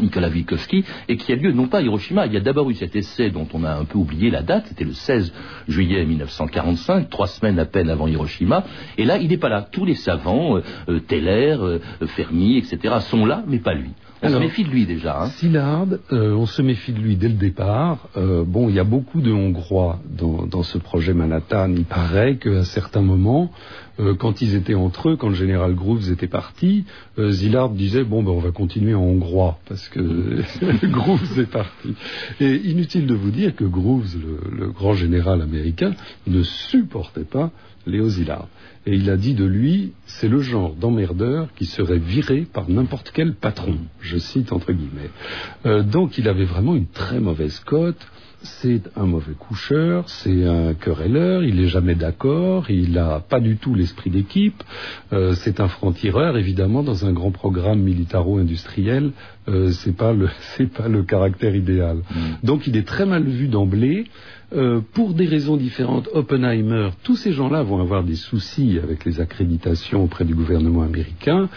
Nicolas 0.00 0.30
et 1.08 1.16
qui 1.16 1.32
a 1.32 1.36
lieu 1.36 1.52
non 1.52 1.66
pas 1.66 1.78
à 1.78 1.82
Hiroshima. 1.82 2.26
Il 2.26 2.32
y 2.32 2.36
a 2.36 2.40
d'abord 2.40 2.70
eu 2.70 2.74
cet 2.74 2.96
essai 2.96 3.30
dont 3.30 3.46
on 3.52 3.64
a 3.64 3.74
un 3.74 3.84
peu 3.84 3.98
oublié 3.98 4.30
la 4.30 4.42
date, 4.42 4.66
c'était 4.68 4.84
le 4.84 4.92
16 4.92 5.32
juillet 5.68 6.04
1945, 6.04 7.10
trois 7.10 7.26
semaines 7.26 7.58
à 7.58 7.64
peine 7.64 7.90
avant 7.90 8.06
Hiroshima, 8.06 8.64
et 8.96 9.04
là, 9.04 9.18
il 9.18 9.28
n'est 9.28 9.38
pas 9.38 9.48
là. 9.48 9.66
Tous 9.70 9.84
les 9.84 9.94
savants, 9.94 10.56
euh, 10.56 10.62
euh 10.88 11.00
Teller, 11.00 11.56
euh, 11.60 11.78
Fermi, 12.06 12.56
etc., 12.56 12.96
sont 13.00 13.26
là, 13.26 13.44
mais 13.46 13.58
pas 13.58 13.74
lui. 13.74 13.90
On 14.22 14.28
se 14.28 14.36
méfie 14.38 14.64
de 14.64 14.70
lui 14.70 14.86
déjà. 14.86 15.24
Hein. 15.24 15.88
Euh, 16.12 16.34
on 16.34 16.46
se 16.46 16.62
méfie 16.62 16.92
de 16.92 17.00
lui 17.00 17.16
dès 17.16 17.28
le 17.28 17.34
départ. 17.34 18.08
bon, 18.16 18.68
il 18.68 18.74
y 18.74 18.78
a 18.78 18.84
beaucoup 18.84 19.20
de 19.20 19.32
Hongrois 19.32 19.98
dans, 20.08 20.46
dans 20.46 20.62
ce 20.62 20.78
projet 20.78 21.12
Manhattan. 21.12 21.72
Il 21.76 21.84
paraît 21.84 22.36
qu'à 22.36 22.64
certains 22.64 23.02
moments, 23.02 23.50
euh, 24.00 24.14
quand 24.14 24.40
ils 24.40 24.54
étaient 24.54 24.74
entre 24.74 25.10
eux, 25.10 25.16
quand 25.16 25.28
le 25.28 25.34
général 25.34 25.74
Grooves 25.74 26.10
était 26.10 26.26
parti, 26.26 26.84
euh, 27.18 27.30
Zillard 27.30 27.70
disait 27.70 28.04
bon 28.04 28.22
ben 28.22 28.30
on 28.30 28.38
va 28.38 28.50
continuer 28.50 28.94
en 28.94 29.02
hongrois 29.02 29.58
parce 29.68 29.88
que 29.90 30.00
Grooves 30.86 31.38
est 31.38 31.50
parti. 31.50 31.94
Et 32.40 32.54
inutile 32.54 33.06
de 33.06 33.14
vous 33.14 33.30
dire 33.30 33.54
que 33.54 33.64
Grooves, 33.64 34.16
le, 34.50 34.70
grand 34.70 34.94
général 34.94 35.42
américain, 35.42 35.92
ne 36.26 36.42
supportait 36.42 37.24
pas 37.24 37.50
Léo. 37.86 38.08
Et 38.86 38.94
il 38.94 39.10
a 39.10 39.16
dit 39.16 39.34
de 39.34 39.44
lui, 39.44 39.92
c'est 40.06 40.28
le 40.28 40.40
genre 40.40 40.74
d'emmerdeur 40.74 41.48
qui 41.54 41.66
serait 41.66 41.98
viré 41.98 42.46
par 42.52 42.68
n'importe 42.68 43.10
quel 43.12 43.34
patron. 43.34 43.76
Je 44.00 44.18
cite 44.18 44.52
entre 44.52 44.72
guillemets. 44.72 45.10
Euh, 45.66 45.82
donc 45.82 46.18
il 46.18 46.28
avait 46.28 46.44
vraiment 46.44 46.74
une 46.74 46.88
très 46.88 47.20
mauvaise 47.20 47.60
cote 47.60 48.06
c'est 48.42 48.82
un 48.96 49.06
mauvais 49.06 49.34
coucheur, 49.38 50.08
c'est 50.08 50.44
un 50.44 50.74
querelleur, 50.74 51.44
il 51.44 51.56
n'est 51.56 51.68
jamais 51.68 51.94
d'accord, 51.94 52.70
il 52.70 52.92
n'a 52.92 53.20
pas 53.20 53.40
du 53.40 53.56
tout 53.56 53.74
l'esprit 53.74 54.10
d'équipe, 54.10 54.62
euh, 55.12 55.32
c'est 55.34 55.60
un 55.60 55.68
franc-tireur, 55.68 56.36
évidemment, 56.36 56.82
dans 56.82 57.06
un 57.06 57.12
grand 57.12 57.30
programme 57.30 57.80
militaro-industriel, 57.80 59.12
euh, 59.48 59.70
c'est 59.70 59.96
pas 59.96 60.12
le 60.12 60.28
pas 60.76 60.88
le 60.88 61.02
caractère 61.02 61.54
idéal. 61.54 61.98
Mm. 61.98 62.46
Donc 62.46 62.66
il 62.66 62.76
est 62.76 62.86
très 62.86 63.06
mal 63.06 63.24
vu 63.24 63.48
d'emblée. 63.48 64.04
Euh, 64.54 64.82
pour 64.92 65.14
des 65.14 65.24
raisons 65.24 65.56
différentes, 65.56 66.10
Oppenheimer, 66.12 66.90
tous 67.04 67.16
ces 67.16 67.32
gens-là 67.32 67.62
vont 67.62 67.80
avoir 67.80 68.04
des 68.04 68.16
soucis 68.16 68.78
avec 68.82 69.06
les 69.06 69.18
accréditations 69.18 70.04
auprès 70.04 70.26
du 70.26 70.34
gouvernement 70.34 70.82
américain. 70.82 71.48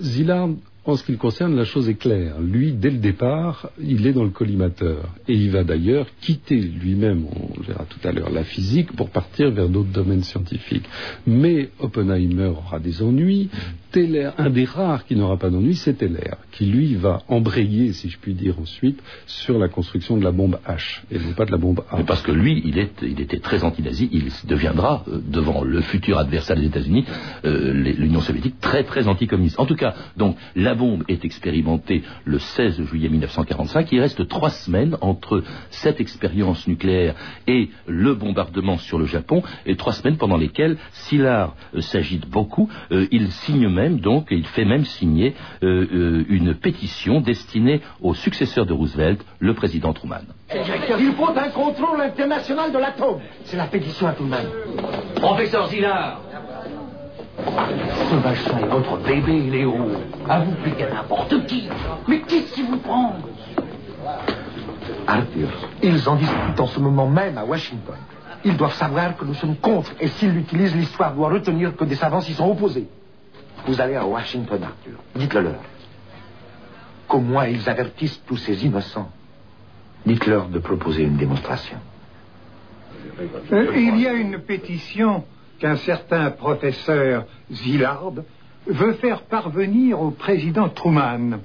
Zillard 0.00 0.50
en 0.86 0.94
ce 0.94 1.02
qui 1.02 1.12
le 1.12 1.18
concerne, 1.18 1.56
la 1.56 1.64
chose 1.64 1.88
est 1.88 1.94
claire. 1.94 2.40
Lui, 2.40 2.72
dès 2.72 2.90
le 2.90 2.98
départ, 2.98 3.70
il 3.80 4.06
est 4.06 4.12
dans 4.12 4.22
le 4.22 4.30
collimateur. 4.30 5.08
Et 5.26 5.34
il 5.34 5.50
va 5.50 5.64
d'ailleurs 5.64 6.06
quitter 6.20 6.60
lui-même, 6.60 7.26
on 7.26 7.60
verra 7.60 7.84
tout 7.84 7.98
à 8.06 8.12
l'heure, 8.12 8.30
la 8.30 8.44
physique 8.44 8.92
pour 8.92 9.10
partir 9.10 9.50
vers 9.50 9.68
d'autres 9.68 9.90
domaines 9.90 10.22
scientifiques. 10.22 10.84
Mais 11.26 11.70
Oppenheimer 11.80 12.46
aura 12.46 12.78
des 12.78 13.02
ennuis. 13.02 13.50
Teller, 13.90 14.30
un 14.38 14.50
des 14.50 14.64
rares 14.64 15.06
qui 15.06 15.16
n'aura 15.16 15.38
pas 15.38 15.50
d'ennuis, 15.50 15.74
c'est 15.74 15.94
Teller, 15.94 16.34
qui 16.52 16.66
lui 16.66 16.94
va 16.94 17.22
embrayer, 17.28 17.92
si 17.92 18.08
je 18.08 18.18
puis 18.18 18.34
dire 18.34 18.58
ensuite, 18.60 19.02
sur 19.26 19.58
la 19.58 19.68
construction 19.68 20.16
de 20.16 20.22
la 20.22 20.32
bombe 20.32 20.58
H, 20.68 21.00
et 21.10 21.18
non 21.18 21.32
pas 21.32 21.46
de 21.46 21.50
la 21.50 21.56
bombe 21.56 21.82
A. 21.90 22.02
Parce 22.04 22.22
que 22.22 22.30
lui, 22.30 22.62
il, 22.64 22.78
est, 22.78 23.02
était 23.02 23.38
très 23.40 23.64
anti-nazi, 23.64 24.08
il 24.12 24.30
deviendra, 24.46 25.04
euh, 25.08 25.20
devant 25.26 25.64
le 25.64 25.80
futur 25.80 26.18
adversaire 26.18 26.56
des 26.56 26.66
États-Unis, 26.66 27.04
euh, 27.44 27.72
l'Union 27.72 28.20
soviétique, 28.20 28.60
très 28.60 28.84
très 28.84 29.08
anticommuniste. 29.08 29.58
En 29.58 29.66
tout 29.66 29.76
cas, 29.76 29.94
donc, 30.16 30.36
la 30.54 30.75
bombe 30.76 31.04
est 31.08 31.24
expérimentée 31.24 32.02
le 32.24 32.38
16 32.38 32.84
juillet 32.84 33.08
1945. 33.08 33.90
Il 33.92 34.00
reste 34.00 34.28
trois 34.28 34.50
semaines 34.50 34.96
entre 35.00 35.42
cette 35.70 36.00
expérience 36.00 36.66
nucléaire 36.68 37.14
et 37.46 37.70
le 37.86 38.14
bombardement 38.14 38.78
sur 38.78 38.98
le 38.98 39.06
Japon, 39.06 39.42
et 39.66 39.76
trois 39.76 39.92
semaines 39.92 40.16
pendant 40.16 40.36
lesquelles 40.36 40.76
Szilard 40.92 41.56
euh, 41.74 41.80
s'agite 41.80 42.28
beaucoup. 42.28 42.68
il 42.90 43.30
signe 43.32 43.68
même, 43.68 44.00
donc, 44.00 44.28
il 44.30 44.46
fait 44.46 44.64
même 44.64 44.84
signer 44.84 45.34
euh, 45.62 45.86
euh, 45.92 46.24
une 46.28 46.54
pétition 46.54 47.20
destinée 47.20 47.80
au 48.00 48.14
successeur 48.14 48.66
de 48.66 48.72
Roosevelt, 48.72 49.24
le 49.38 49.54
président 49.54 49.92
Truman. 49.92 50.22
Il 50.54 51.12
faut 51.12 51.28
un 51.36 51.48
contrôle 51.48 52.00
international 52.00 52.72
de 52.72 52.78
l'atome. 52.78 53.20
C'est 53.44 53.56
la 53.56 53.66
pétition 53.66 54.06
à 54.06 54.12
Truman. 54.12 54.44
Professeur 55.16 55.68
Zillard, 55.68 56.20
ce 57.38 58.14
machin 58.16 58.58
est 58.58 58.68
votre 58.68 58.96
bébé, 58.98 59.40
Léo. 59.50 59.74
À 60.28 60.40
vous 60.40 60.52
plus 60.62 60.72
qu'à 60.72 60.90
n'importe 60.90 61.46
qui. 61.46 61.68
Mais 62.08 62.20
qu'est-ce 62.20 62.54
qui 62.54 62.62
vous 62.62 62.78
prend? 62.78 63.16
Arthur, 65.06 65.48
ils 65.82 66.08
en 66.08 66.16
discutent 66.16 66.60
en 66.60 66.66
ce 66.66 66.80
moment 66.80 67.08
même 67.08 67.38
à 67.38 67.44
Washington. 67.44 67.96
Ils 68.44 68.56
doivent 68.56 68.74
savoir 68.74 69.16
que 69.16 69.24
nous 69.24 69.34
sommes 69.34 69.56
contre, 69.56 69.92
et 70.00 70.08
s'ils 70.08 70.32
l'utilisent, 70.32 70.74
l'histoire 70.74 71.14
doit 71.14 71.30
retenir 71.30 71.76
que 71.76 71.84
des 71.84 71.96
savants 71.96 72.20
s'y 72.20 72.34
sont 72.34 72.50
opposés. 72.50 72.88
Vous 73.66 73.80
allez 73.80 73.96
à 73.96 74.06
Washington, 74.06 74.62
Arthur. 74.62 74.98
Dites-le 75.14 75.40
leur. 75.40 75.60
Qu'au 77.08 77.20
moins 77.20 77.46
ils 77.46 77.68
avertissent 77.68 78.22
tous 78.26 78.36
ces 78.36 78.64
innocents. 78.64 79.10
Dites-leur 80.04 80.48
de 80.48 80.58
proposer 80.58 81.02
une 81.02 81.16
démonstration. 81.16 81.78
Euh, 83.52 83.72
il 83.76 84.00
y 84.00 84.06
a 84.06 84.12
une 84.12 84.38
pétition 84.38 85.24
qu'un 85.58 85.76
certain 85.76 86.30
professeur 86.30 87.24
Zillard 87.50 88.12
veut 88.66 88.94
faire 88.94 89.22
parvenir 89.22 90.00
au 90.00 90.10
président 90.10 90.68
Truman. 90.68 91.38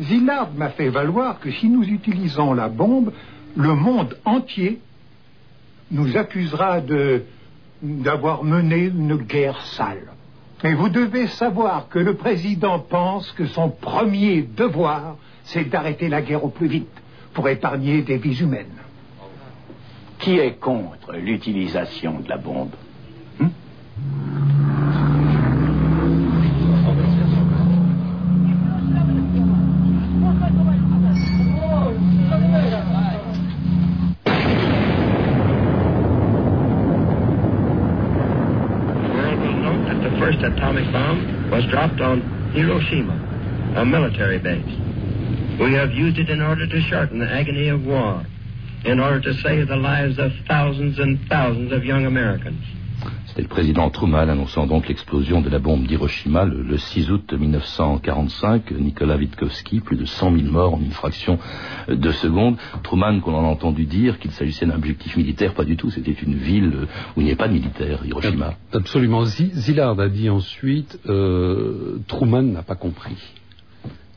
Zillard 0.00 0.50
m'a 0.56 0.70
fait 0.70 0.88
valoir 0.88 1.40
que 1.40 1.50
si 1.50 1.68
nous 1.68 1.84
utilisons 1.84 2.54
la 2.54 2.68
bombe, 2.68 3.12
le 3.56 3.74
monde 3.74 4.16
entier 4.24 4.80
nous 5.90 6.16
accusera 6.16 6.80
d'avoir 7.82 8.44
mené 8.44 8.84
une 8.86 9.16
guerre 9.16 9.60
sale. 9.66 10.12
Mais 10.62 10.74
vous 10.74 10.88
devez 10.88 11.28
savoir 11.28 11.88
que 11.88 11.98
le 11.98 12.14
président 12.14 12.80
pense 12.80 13.30
que 13.32 13.46
son 13.46 13.70
premier 13.70 14.42
devoir, 14.42 15.16
c'est 15.44 15.64
d'arrêter 15.64 16.08
la 16.08 16.22
guerre 16.22 16.44
au 16.44 16.48
plus 16.48 16.66
vite 16.66 16.88
pour 17.32 17.48
épargner 17.48 18.02
des 18.02 18.18
vies 18.18 18.40
humaines. 18.40 18.66
Qui 20.18 20.38
est 20.38 20.58
contre 20.58 21.12
l'utilisation 21.12 22.18
de 22.20 22.28
la 22.28 22.38
bombe? 22.38 22.72
Dropped 41.98 42.22
on 42.22 42.52
Hiroshima, 42.52 43.74
a 43.76 43.84
military 43.84 44.38
base. 44.38 44.64
We 45.60 45.74
have 45.74 45.90
used 45.90 46.18
it 46.18 46.30
in 46.30 46.40
order 46.40 46.66
to 46.66 46.80
shorten 46.82 47.18
the 47.18 47.30
agony 47.30 47.68
of 47.68 47.84
war, 47.84 48.24
in 48.84 49.00
order 49.00 49.20
to 49.20 49.34
save 49.34 49.68
the 49.68 49.76
lives 49.76 50.18
of 50.18 50.30
thousands 50.46 50.98
and 50.98 51.18
thousands 51.28 51.72
of 51.72 51.84
young 51.84 52.06
Americans. 52.06 52.64
C'était 53.38 53.50
le 53.50 53.54
président 53.54 53.88
Truman 53.88 54.28
annonçant 54.28 54.66
donc 54.66 54.88
l'explosion 54.88 55.40
de 55.40 55.48
la 55.48 55.60
bombe 55.60 55.86
d'Hiroshima 55.86 56.44
le, 56.44 56.60
le, 56.60 56.76
6 56.76 57.12
août 57.12 57.32
1945. 57.32 58.72
Nicolas 58.72 59.16
Witkowski, 59.16 59.78
plus 59.78 59.96
de 59.96 60.06
100 60.06 60.38
000 60.38 60.50
morts 60.50 60.74
en 60.74 60.80
une 60.80 60.90
fraction 60.90 61.38
de 61.86 62.10
seconde. 62.10 62.56
Truman, 62.82 63.20
qu'on 63.20 63.36
a 63.36 63.46
entendu 63.46 63.84
dire 63.84 64.18
qu'il 64.18 64.32
s'agissait 64.32 64.66
d'un 64.66 64.74
objectif 64.74 65.16
militaire, 65.16 65.54
pas 65.54 65.62
du 65.62 65.76
tout. 65.76 65.88
C'était 65.88 66.10
une 66.10 66.34
ville 66.34 66.88
où 67.16 67.20
il 67.20 67.26
n'y 67.26 67.30
avait 67.30 67.36
pas 67.36 67.46
de 67.46 67.52
militaire, 67.52 68.04
Hiroshima. 68.04 68.54
Absolument. 68.72 69.24
Zillard 69.24 70.00
a 70.00 70.08
dit 70.08 70.28
ensuite 70.28 70.98
euh, 71.08 72.00
Truman 72.08 72.42
n'a 72.42 72.62
pas 72.62 72.74
compris. 72.74 73.14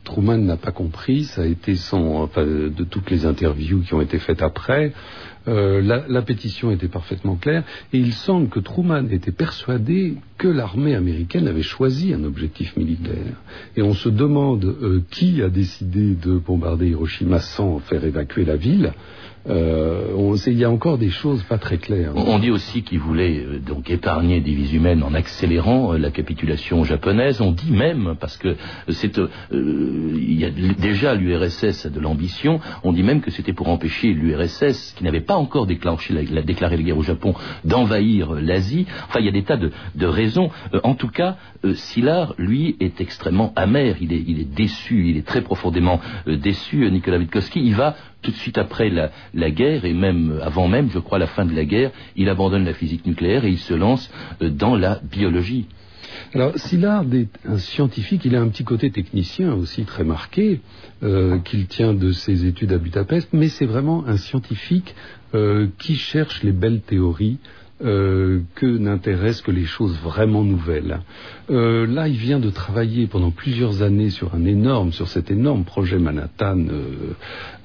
Truman 0.04 0.40
n'a 0.40 0.58
pas 0.58 0.72
compris, 0.72 1.26
ça 1.26 1.44
a 1.44 1.46
été 1.46 1.76
son, 1.76 2.16
enfin, 2.16 2.44
de 2.44 2.84
toutes 2.84 3.12
les 3.12 3.28
interviews 3.28 3.82
qui 3.82 3.94
ont 3.94 4.02
été 4.02 4.18
faites 4.18 4.42
après, 4.42 4.94
euh, 5.48 5.82
la, 5.82 6.22
pétition 6.22 6.72
était 6.72 6.88
parfaitement 6.88 7.36
claire, 7.36 7.64
et 7.94 7.98
il 7.98 8.14
semble 8.14 8.50
que 8.50 8.60
Truman 8.60 9.08
était 9.10 9.32
persuadé 9.32 10.16
que 10.38 10.48
l'armée 10.48 10.96
américaine 10.96 11.48
avait 11.48 11.64
choisi 11.64 12.14
un 12.14 12.24
objectif 12.24 12.78
militaire. 12.78 13.42
Et 13.76 13.82
on 13.82 13.94
se 13.94 14.10
demande 14.10 14.66
euh, 14.66 15.02
qui 15.10 15.42
a 15.42 15.50
décidé 15.50 16.14
de 16.14 16.38
bombarder 16.38 16.90
Hiroshima 16.90 17.40
sans 17.40 17.80
faire 17.80 18.04
évacuer 18.04 18.46
la 18.46 18.56
ville. 18.56 18.94
Euh, 19.50 20.14
il 20.48 20.58
y 20.58 20.64
a 20.64 20.70
encore 20.70 20.98
des 20.98 21.10
choses 21.10 21.44
pas 21.44 21.58
très 21.58 21.78
claires. 21.78 22.14
On 22.16 22.40
dit 22.40 22.52
aussi 22.52 22.84
qu'il 22.84 23.00
voulait 23.00 23.40
euh, 23.40 23.60
donc 23.60 23.90
épargner 23.90 24.40
des 24.42 24.54
vies 24.54 24.76
humaines 24.76 25.04
en 25.04 25.14
accélérant 25.14 25.94
euh, 25.94 25.98
la 25.98 26.12
capitulation 26.12 26.84
japonaise. 26.84 27.42
On 27.42 27.52
dit 27.52 27.72
même, 27.72 28.16
parce 28.20 28.38
que 28.38 28.56
c'est, 28.90 29.20
euh, 29.20 29.30
déjà 30.80 31.16
l'URSS 31.16 31.86
a 31.86 31.90
de 31.90 32.00
l'ambition, 32.00 32.60
on 32.84 32.94
dit 32.94 33.04
même 33.04 33.22
que 33.22 33.32
c'était 33.32 33.54
pour 33.54 33.70
empêcher 33.70 34.14
l'URSS, 34.14 34.94
qui 34.98 35.04
n'avait 35.04 35.22
pas 35.22 35.36
encore 35.36 35.66
déclenché 35.66 36.14
la, 36.14 36.24
la, 36.24 36.42
déclaré 36.42 36.78
la 36.78 36.84
guerre 36.84 36.98
au 36.98 37.04
Japon, 37.04 37.34
d'envahir 37.64 38.34
l'Asie. 38.34 38.86
Enfin, 39.08 39.20
il 39.20 39.26
y 39.26 39.30
a 39.30 39.34
des 39.34 39.44
tas 39.44 39.58
de, 39.58 39.72
raisons. 40.06 40.50
en 40.84 40.96
tout 40.96 41.08
cas, 41.08 41.38
Szilard, 41.74 42.34
lui, 42.38 42.76
est 42.80 43.00
extrêmement 43.00 43.54
amer. 43.56 43.96
Il 44.02 44.14
est, 44.14 44.24
il 44.28 44.40
est 44.40 44.52
déçu, 44.52 45.10
il 45.10 45.18
est 45.18 45.26
très 45.26 45.42
profondément 45.42 46.00
déçu. 46.28 46.90
Nicolas 46.92 47.18
Witkowski, 47.18 47.62
il 47.64 47.76
va 47.76 47.96
tout 48.22 48.32
de 48.32 48.36
suite 48.36 48.58
après 48.58 48.90
la, 48.90 49.52
guerre, 49.52 49.86
et 49.86 49.94
même 49.94 50.40
avant 50.42 50.68
même, 50.68 50.90
je 50.92 51.00
crois, 51.00 51.20
la 51.20 51.28
fin 51.28 51.46
de 51.46 51.56
la 51.56 51.66
guerre, 51.66 51.92
il 52.16 52.30
abandonne 52.30 52.66
la 52.66 52.74
physique 52.74 53.06
nucléaire 53.06 53.46
et 53.46 53.50
il 53.50 53.60
se 53.60 53.74
lance 53.74 54.12
dans 54.40 54.76
la 54.76 55.00
biologie. 55.04 55.68
Alors, 56.34 56.58
Szilard 56.58 57.06
est 57.14 57.30
un 57.46 57.58
scientifique, 57.58 58.26
il 58.26 58.36
a 58.36 58.42
un 58.42 58.48
petit 58.48 58.64
côté 58.64 58.92
technicien 58.92 59.54
aussi 59.54 59.84
très 59.84 60.04
marqué, 60.04 60.62
euh, 61.04 61.40
qu'il 61.40 61.68
tient 61.68 61.94
de 61.94 62.12
ses 62.12 62.46
études 62.46 62.72
à 62.74 62.78
Budapest, 62.78 63.30
mais 63.34 63.48
c'est 63.48 63.66
vraiment 63.66 64.06
un 64.08 64.18
scientifique 64.18 64.96
euh, 65.34 65.68
qui 65.78 65.96
cherche 65.96 66.44
les 66.44 66.52
belles 66.52 66.82
théories, 66.82 67.38
euh, 67.84 68.42
que 68.56 68.66
n'intéressent 68.66 69.42
que 69.42 69.52
les 69.52 69.66
choses 69.66 69.98
vraiment 70.04 70.44
nouvelles. 70.44 71.00
Euh, 71.50 71.86
là, 71.88 72.08
il 72.08 72.18
vient 72.18 72.40
de 72.40 72.50
travailler 72.50 73.08
pendant 73.08 73.32
plusieurs 73.32 73.82
années 73.82 74.10
sur 74.10 74.36
un 74.36 74.46
énorme, 74.46 74.92
sur 74.92 75.08
cet 75.08 75.32
énorme 75.32 75.64
projet 75.64 75.98
Manhattan 75.98 76.66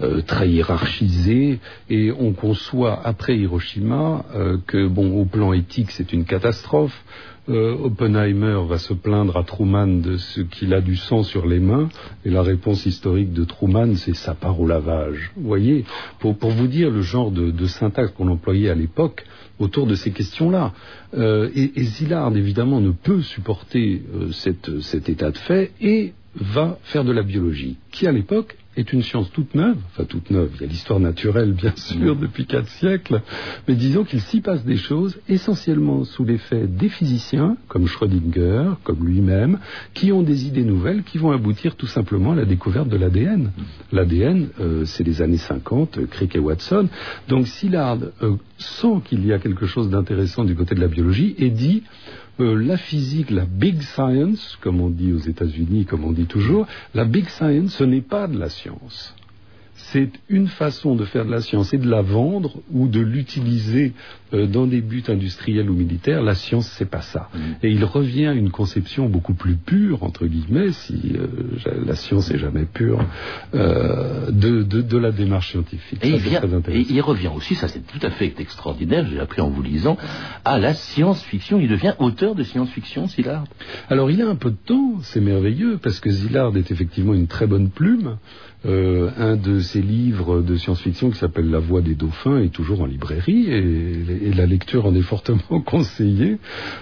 euh, 0.00 0.22
très 0.22 0.48
hiérarchisé, 0.48 1.60
et 1.90 2.12
on 2.18 2.32
conçoit 2.32 3.00
après 3.04 3.36
Hiroshima 3.36 4.24
que, 4.66 4.86
bon, 4.86 5.20
au 5.20 5.24
plan 5.24 5.52
éthique, 5.52 5.90
c'est 5.90 6.12
une 6.12 6.24
catastrophe. 6.24 7.04
Euh, 7.48 7.76
Oppenheimer 7.84 8.60
va 8.66 8.78
se 8.78 8.92
plaindre 8.92 9.36
à 9.36 9.44
Truman 9.44 9.86
de 9.86 10.16
ce 10.16 10.40
qu'il 10.40 10.74
a 10.74 10.80
du 10.80 10.96
sang 10.96 11.22
sur 11.22 11.46
les 11.46 11.60
mains, 11.60 11.88
et 12.24 12.30
la 12.30 12.42
réponse 12.42 12.84
historique 12.86 13.32
de 13.32 13.44
Truman, 13.44 13.94
c'est 13.94 14.16
ça 14.16 14.34
part 14.34 14.60
au 14.60 14.66
lavage. 14.66 15.30
Vous 15.36 15.46
voyez, 15.46 15.84
pour, 16.18 16.34
vous 16.34 16.66
dire 16.66 16.90
le 16.90 17.02
genre 17.02 17.30
de, 17.30 17.66
syntaxe 17.66 18.12
qu'on 18.12 18.28
employait 18.28 18.70
à 18.70 18.74
l'époque, 18.74 19.24
autour 19.58 19.86
de 19.86 19.94
ces 19.94 20.10
questions-là. 20.10 20.72
Euh, 21.16 21.48
et, 21.54 21.82
Zillard, 21.82 22.36
évidemment, 22.36 22.80
ne 22.80 22.90
peut 22.90 23.22
supporter 23.22 24.02
euh, 24.14 24.32
cet 24.32 25.08
état 25.08 25.30
de 25.30 25.38
fait 25.38 25.70
et 25.80 26.12
va 26.34 26.78
faire 26.82 27.04
de 27.04 27.12
la 27.12 27.22
biologie, 27.22 27.76
qui 27.92 28.06
à 28.06 28.12
l'époque 28.12 28.56
est 28.76 28.92
une 28.92 29.02
science 29.02 29.30
toute 29.32 29.54
neuve, 29.54 29.76
enfin 29.92 30.04
toute 30.04 30.30
neuve, 30.30 30.50
il 30.54 30.60
y 30.62 30.64
a 30.64 30.66
l'histoire 30.66 31.00
naturelle 31.00 31.52
bien 31.52 31.74
sûr 31.76 32.16
depuis 32.16 32.46
quatre 32.46 32.68
siècles, 32.68 33.22
mais 33.66 33.74
disons 33.74 34.04
qu'il 34.04 34.20
s'y 34.20 34.40
passe 34.40 34.64
des 34.64 34.76
choses 34.76 35.18
essentiellement 35.28 36.04
sous 36.04 36.24
l'effet 36.24 36.66
des 36.66 36.88
physiciens, 36.88 37.56
comme 37.68 37.86
Schrödinger, 37.86 38.72
comme 38.84 39.06
lui-même, 39.06 39.58
qui 39.94 40.12
ont 40.12 40.22
des 40.22 40.46
idées 40.46 40.64
nouvelles 40.64 41.02
qui 41.02 41.18
vont 41.18 41.32
aboutir 41.32 41.76
tout 41.76 41.86
simplement 41.86 42.32
à 42.32 42.36
la 42.36 42.44
découverte 42.44 42.88
de 42.88 42.96
l'ADN. 42.96 43.50
L'ADN, 43.92 44.48
euh, 44.60 44.84
c'est 44.84 45.04
les 45.04 45.22
années 45.22 45.36
50, 45.36 46.06
Crick 46.06 46.36
et 46.36 46.38
Watson. 46.38 46.88
Donc 47.28 47.46
Szilard 47.46 47.98
euh, 48.22 48.36
sent 48.58 49.00
qu'il 49.04 49.24
y 49.26 49.32
a 49.32 49.38
quelque 49.38 49.66
chose 49.66 49.90
d'intéressant 49.90 50.44
du 50.44 50.54
côté 50.54 50.74
de 50.74 50.80
la 50.80 50.88
biologie 50.88 51.34
et 51.38 51.50
dit 51.50 51.82
la 52.38 52.76
physique, 52.76 53.30
la 53.30 53.44
big 53.44 53.80
science, 53.82 54.58
comme 54.60 54.80
on 54.80 54.90
dit 54.90 55.12
aux 55.12 55.18
États-Unis, 55.18 55.86
comme 55.86 56.04
on 56.04 56.12
dit 56.12 56.26
toujours, 56.26 56.66
la 56.94 57.04
big 57.04 57.28
science, 57.28 57.74
ce 57.74 57.84
n'est 57.84 58.02
pas 58.02 58.28
de 58.28 58.38
la 58.38 58.48
science 58.48 59.14
c'est 59.76 60.10
une 60.28 60.48
façon 60.48 60.96
de 60.96 61.04
faire 61.04 61.24
de 61.24 61.30
la 61.30 61.40
science 61.40 61.72
et 61.74 61.78
de 61.78 61.88
la 61.88 62.02
vendre 62.02 62.60
ou 62.72 62.88
de 62.88 63.00
l'utiliser 63.00 63.92
euh, 64.34 64.46
dans 64.46 64.66
des 64.66 64.80
buts 64.80 65.04
industriels 65.08 65.70
ou 65.70 65.74
militaires. 65.74 66.22
La 66.22 66.34
science, 66.34 66.66
c'est 66.76 66.90
pas 66.90 67.02
ça. 67.02 67.28
Mmh. 67.32 67.38
Et 67.62 67.70
il 67.70 67.84
revient 67.84 68.26
à 68.26 68.32
une 68.32 68.50
conception 68.50 69.08
beaucoup 69.08 69.34
plus 69.34 69.56
pure, 69.56 70.02
entre 70.02 70.26
guillemets, 70.26 70.72
si 70.72 71.12
euh, 71.14 71.26
la 71.84 71.94
science 71.94 72.30
est 72.30 72.38
jamais 72.38 72.64
pure, 72.64 73.04
euh, 73.54 74.30
de, 74.30 74.62
de, 74.62 74.80
de, 74.80 74.98
la 74.98 75.12
démarche 75.12 75.50
scientifique. 75.50 76.04
Et, 76.04 76.10
ça, 76.10 76.16
il, 76.16 76.22
vient, 76.22 76.42
et 76.68 76.86
il 76.88 77.00
revient 77.00 77.30
aussi, 77.34 77.54
ça 77.54 77.68
c'est 77.68 77.86
tout 77.86 78.04
à 78.04 78.10
fait 78.10 78.34
extraordinaire, 78.38 79.06
j'ai 79.08 79.20
appris 79.20 79.40
en 79.40 79.50
vous 79.50 79.62
lisant, 79.62 79.96
à 80.44 80.58
la 80.58 80.74
science-fiction. 80.74 81.60
Il 81.60 81.68
devient 81.68 81.94
auteur 81.98 82.34
de 82.34 82.42
science-fiction, 82.42 83.08
Szilard? 83.08 83.44
Alors 83.88 84.10
il 84.10 84.22
a 84.22 84.28
un 84.28 84.36
peu 84.36 84.50
de 84.50 84.56
temps, 84.56 84.94
c'est 85.02 85.20
merveilleux, 85.20 85.78
parce 85.80 86.00
que 86.00 86.10
Szilard 86.10 86.56
est 86.56 86.70
effectivement 86.70 87.14
une 87.14 87.26
très 87.26 87.46
bonne 87.46 87.70
plume. 87.70 88.16
Euh, 88.66 89.10
un 89.16 89.36
de 89.36 89.60
ses 89.60 89.80
livres 89.80 90.42
de 90.42 90.56
science-fiction 90.56 91.10
qui 91.10 91.18
s'appelle 91.18 91.50
La 91.50 91.60
voix 91.60 91.82
des 91.82 91.94
dauphins 91.94 92.40
est 92.40 92.52
toujours 92.52 92.80
en 92.80 92.86
librairie 92.86 93.48
et, 93.48 94.32
la 94.34 94.46
lecture 94.46 94.86
en 94.86 94.94
est 94.94 95.02
fortement 95.02 95.60
conseillée. 95.64 96.38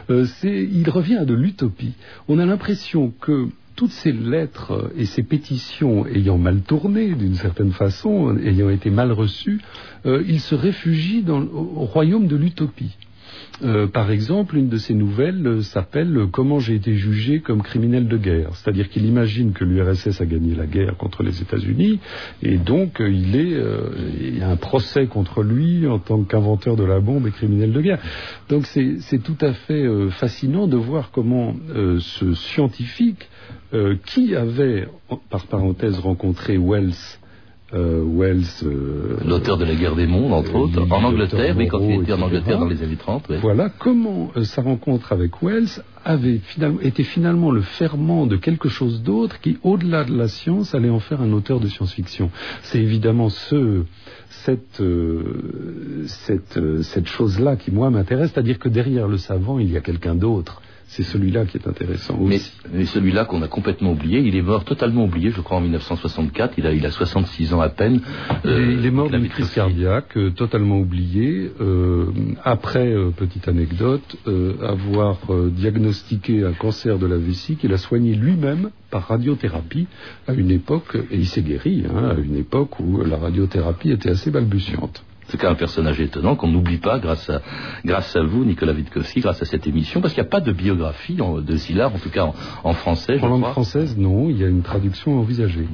Euh, 0.09 0.27
il 0.43 0.89
revient 0.89 1.25
de 1.27 1.35
l'utopie. 1.35 1.93
On 2.29 2.39
a 2.39 2.47
l'impression 2.47 3.13
que 3.21 3.49
toutes 3.77 3.91
ces 3.91 4.13
lettres 4.13 4.93
et 4.97 5.05
ces 5.05 5.23
pétitions 5.23 6.07
ayant 6.07 6.39
mal 6.39 6.61
tourné 6.61 7.15
d'une 7.15 7.35
certaine 7.35 7.73
façon, 7.73 8.37
ayant 8.39 8.71
été 8.71 8.89
mal 8.89 9.13
reçues, 9.13 9.61
euh, 10.07 10.23
il 10.27 10.41
se 10.41 10.55
réfugie 10.55 11.23
dans, 11.23 11.43
au 11.43 11.85
royaume 11.85 12.29
de 12.29 12.37
l'utopie. 12.37 12.97
Euh, 13.63 13.87
par 13.87 14.11
exemple, 14.11 14.57
une 14.57 14.69
de 14.69 14.79
ces 14.79 14.95
nouvelles 14.95 15.47
euh, 15.47 15.63
s'appelle 15.63 16.17
euh, 16.17 16.27
Comment 16.27 16.59
j'ai 16.59 16.75
été 16.75 16.95
jugé 16.95 17.41
comme 17.41 17.63
criminel 17.63 18.09
de 18.09 18.17
guerre. 18.17 18.51
C'est-à-dire 18.55 18.89
qu'il 18.89 19.07
imagine 19.07 19.53
que 19.53 19.65
l'URSS 19.65 20.21
a 20.21 20.27
gagné 20.27 20.55
la 20.57 20.67
guerre 20.67 20.97
contre 20.97 21.23
les 21.23 21.41
États-Unis 21.41 22.01
et 22.43 22.57
donc 22.57 22.97
il 23.01 23.37
est 23.37 23.55
il 24.21 24.39
y 24.39 24.43
a 24.43 24.51
un 24.51 24.57
procès 24.57 25.07
contre 25.07 25.43
lui 25.43 25.87
en 25.87 25.99
tant 25.99 26.23
qu'inventeur 26.25 26.77
de 26.77 26.85
la 26.85 27.01
bombe 27.01 27.27
et 27.27 27.31
criminel 27.31 27.73
de 27.73 27.81
guerre. 27.81 28.01
Donc 28.49 28.67
c'est 28.67 29.23
tout 29.23 29.37
à 29.41 29.53
fait 29.53 29.87
fascinant 30.11 30.67
de 30.67 30.77
voir 30.77 31.11
comment 31.13 31.55
ce 31.99 32.35
scientifique 32.35 33.29
qui 34.07 34.35
avait 34.35 34.89
par 35.31 35.47
parenthèse 35.47 35.99
rencontré 35.99 36.59
Wells 36.59 37.19
euh, 37.73 38.05
Wells. 38.05 38.45
Euh, 38.63 39.17
L'auteur 39.25 39.57
de 39.57 39.65
la 39.65 39.75
guerre 39.75 39.97
des 39.97 40.07
mondes, 40.07 40.33
entre 40.33 40.55
autres, 40.55 40.81
en 40.91 41.05
Angleterre, 41.05 41.55
mais 41.57 41.67
quand 41.67 41.81
il 41.81 42.03
était 42.03 42.13
en 42.13 42.23
Angleterre 42.23 42.59
dans 42.59 42.69
les 42.69 42.83
années 42.83 42.97
30. 42.97 43.29
Ouais. 43.29 43.39
Voilà 43.39 43.71
comment 43.71 44.31
euh, 44.37 44.45
sa 44.45 44.63
rencontre 44.63 45.13
avec 45.13 45.43
Wells 45.43 45.83
avait 46.05 46.39
finalement, 46.39 46.81
était 46.81 47.03
finalement 47.03 47.51
le 47.51 47.63
ferment 47.63 48.27
de 48.27 48.37
quelque 48.37 48.69
chose 48.69 49.03
d'autre 49.03 49.41
qui, 49.41 49.59
au-delà 49.63 50.05
de 50.05 50.15
la 50.15 50.29
science, 50.29 50.75
allait 50.75 50.91
en 50.91 51.01
faire 51.01 51.23
un 51.23 51.33
auteur 51.33 51.61
de 51.61 51.69
science-fiction. 51.69 52.31
C'est 52.63 52.81
évidemment 52.81 53.31
ce, 53.31 53.85
cette, 54.29 54.83
cette, 56.07 56.83
cette 56.83 57.07
chose-là 57.07 57.57
qui, 57.57 57.71
moi, 57.71 57.89
m'intéresse, 57.91 58.33
c'est-à-dire 58.33 58.59
que 58.59 58.69
derrière 58.69 59.09
le 59.09 59.17
savant, 59.17 59.59
il 59.59 59.73
y 59.73 59.77
a 59.77 59.81
quelqu'un 59.81 60.15
d'autre 60.15 60.61
c'est 60.87 61.03
celui-là 61.03 61.45
qui 61.47 61.57
est 61.57 61.67
intéressant 61.67 62.19
aussi. 62.19 62.53
Mais, 62.71 62.79
mais 62.79 62.85
celui-là 62.85 63.25
qu'on 63.25 63.43
a 63.43 63.49
complètement 63.49 63.93
oublié, 63.93 64.21
il 64.21 64.37
est 64.37 64.43
mort 64.43 64.65
totalement 64.65 65.05
oublié, 65.05 65.31
je 65.31 65.41
crois, 65.41 65.57
en 65.59 65.61
1964. 65.61 66.55
Il 66.59 66.67
a, 66.67 66.73
il 66.73 66.85
a 66.87 66.91
66 66.91 67.55
ans 67.55 67.61
à 67.61 67.69
peine. 67.69 68.01
Euh, 68.45 68.77
il 68.79 68.85
est 68.85 68.91
mort 68.91 69.11
d'une 69.11 69.29
crise 69.29 69.51
cardiaque, 69.51 70.17
euh, 70.17 70.31
totalement 70.31 70.79
oublié. 70.79 71.51
Euh, 71.61 72.07
après, 72.45 72.93
euh, 72.93 73.11
petite 73.11 73.49
anecdote, 73.49 74.17
euh, 74.27 74.55
avoir 74.63 75.19
euh, 75.31 75.51
diagnostiqué 75.51 76.45
un 76.45 76.53
cancer 76.53 76.99
de 76.99 77.07
la 77.07 77.17
vessie 77.17 77.57
qu'il 77.57 77.73
a 77.73 77.79
soigné 77.79 78.15
lui-même 78.15 78.71
par 78.91 79.09
radiothérapie 79.09 79.87
à 80.29 80.35
une 80.35 80.51
époque, 80.51 80.97
et 81.11 81.17
il 81.17 81.27
s'est 81.27 81.43
guéri, 81.43 81.85
hein, 81.89 82.11
à 82.11 82.15
une 82.15 82.37
époque 82.37 82.79
où 82.79 83.03
la 83.03 83.17
radiothérapie 83.17 83.91
était 83.91 84.11
assez 84.11 84.31
balbutiante. 84.31 85.05
Quand 85.39 85.47
même 85.49 85.53
un 85.53 85.57
personnage 85.57 86.01
étonnant 86.01 86.37
qu'on 86.37 86.49
n'oublie 86.49 86.79
pas 86.79 86.99
grâce 86.99 87.29
à, 87.29 87.41
grâce 87.85 88.15
à 88.17 88.23
vous, 88.23 88.45
Nicolas 88.45 88.73
Witkowski, 88.73 89.21
grâce 89.21 89.43
à 89.43 89.45
cette 89.45 89.67
émission, 89.67 90.01
parce 90.01 90.15
qu'il 90.15 90.23
n'y 90.23 90.29
a 90.29 90.31
pas 90.31 90.41
de 90.41 90.53
biographie 90.53 91.17
de 91.17 91.57
Szilard, 91.57 91.95
en 91.95 91.99
tout 91.99 92.11
cas 92.11 92.31
en, 92.63 92.73
français. 92.73 93.19
en 93.21 93.29
langue 93.29 93.47
française, 93.47 93.97
non, 93.99 94.31
il 94.31 94.39
y 94.39 94.45
a 94.45 94.49
une 94.49 94.63
traduction 94.63 95.19
envisagée. 95.19 95.67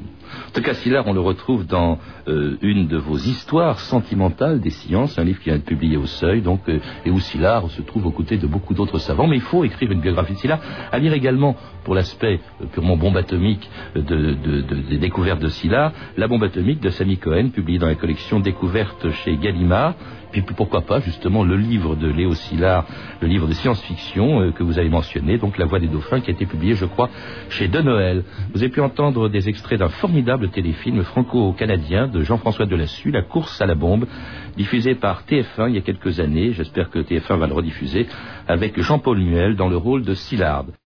En 0.49 0.53
tout 0.53 0.63
cas, 0.63 0.75
Szilard, 0.75 1.07
on 1.07 1.13
le 1.13 1.21
retrouve 1.21 1.67
dans 1.67 1.99
euh, 2.29 2.57
une 2.63 2.87
de 2.87 2.97
vos 2.97 3.17
histoires 3.17 3.81
sentimentales 3.81 4.61
des 4.61 4.71
sciences, 4.71 5.19
un 5.19 5.25
livre 5.25 5.41
qui 5.41 5.51
vient 5.51 5.59
de 5.59 5.63
publié 5.63 5.97
au 5.97 6.07
Seuil, 6.07 6.41
donc, 6.41 6.61
euh, 6.69 6.79
et 7.05 7.11
où 7.11 7.19
Szilard 7.19 7.69
se 7.71 7.83
trouve 7.83 8.07
aux 8.07 8.11
côtés 8.13 8.37
de 8.37 8.47
beaucoup 8.47 8.75
d'autres 8.75 8.99
savants. 8.99 9.27
Mais 9.27 9.37
il 9.37 9.43
faut 9.43 9.65
écrire 9.65 9.91
une 9.91 10.01
biographie 10.01 10.35
de 10.35 10.39
Szilard, 10.39 10.61
à 10.93 10.99
lire 10.99 11.13
également, 11.13 11.57
pour 11.85 11.95
l'aspect 11.95 12.41
euh, 12.61 12.67
purement 12.67 12.97
bombe 12.97 13.17
atomique 13.17 13.69
des 13.97 14.99
découvertes 14.99 15.41
de 15.41 15.49
Szilard, 15.49 15.93
La 16.17 16.29
bombe 16.29 16.45
atomique 16.45 16.81
de 16.81 16.91
Samy 16.91 17.17
Cohen, 17.17 17.51
publiée 17.51 17.79
dans 17.79 17.87
la 17.87 17.95
collection 17.95 18.41
Découvertes 18.41 19.11
chez 19.11 19.33
Gallimard, 19.51 19.95
puis 20.31 20.43
pourquoi 20.43 20.83
pas 20.83 21.01
justement 21.01 21.43
le 21.45 21.57
livre 21.57 21.97
de 21.97 22.09
Léo 22.09 22.35
Szilard, 22.35 22.87
le 23.21 23.29
livre 23.29 23.49
de 23.49 23.53
science-fiction 23.53 24.41
euh, 24.41 24.53
que 24.53 24.63
vous 24.63 24.79
avez 24.79 24.89
mentionné, 24.89 25.39
donc 25.39 25.59
La 25.59 25.67
Voix 25.67 25.81
des 25.81 25.89
Dauphins, 25.89 26.21
qui 26.21 26.31
a 26.31 26.35
été 26.35 26.47
publié, 26.47 26.75
je 26.75 26.85
crois, 26.85 27.11
chez 27.49 27.69
De 27.69 27.81
Noël. 27.81 28.25
Vous 28.53 28.63
avez 28.63 28.71
pu 28.71 28.81
entendre 28.81 29.29
des 29.29 29.49
extraits 29.49 29.79
d'un 29.79 29.89
formidable 29.89 30.51
téléfilm 30.51 31.03
franco-canadien 31.03 32.07
de 32.07 32.23
Jean-François 32.23 32.67
Delassus, 32.67 33.11
La 33.11 33.23
course 33.23 33.61
à 33.61 33.67
la 33.67 33.75
bombe, 33.75 34.07
diffusé 34.57 34.95
par 34.95 35.25
TF1 35.25 35.69
il 35.69 35.75
y 35.75 35.79
a 35.79 35.83
quelques 35.83 36.21
années. 36.21 36.53
J'espère 36.53 36.91
que 36.91 37.01
TF1 37.01 37.39
va 37.39 37.47
le 37.47 37.55
rediffuser 37.55 38.07
avec 38.47 38.81
Jean-Paul 38.81 39.19
Nuel 39.19 39.57
dans 39.57 39.69
le 39.69 39.77
rôle 39.77 40.03
de 40.03 40.15
Szilard. 40.15 40.67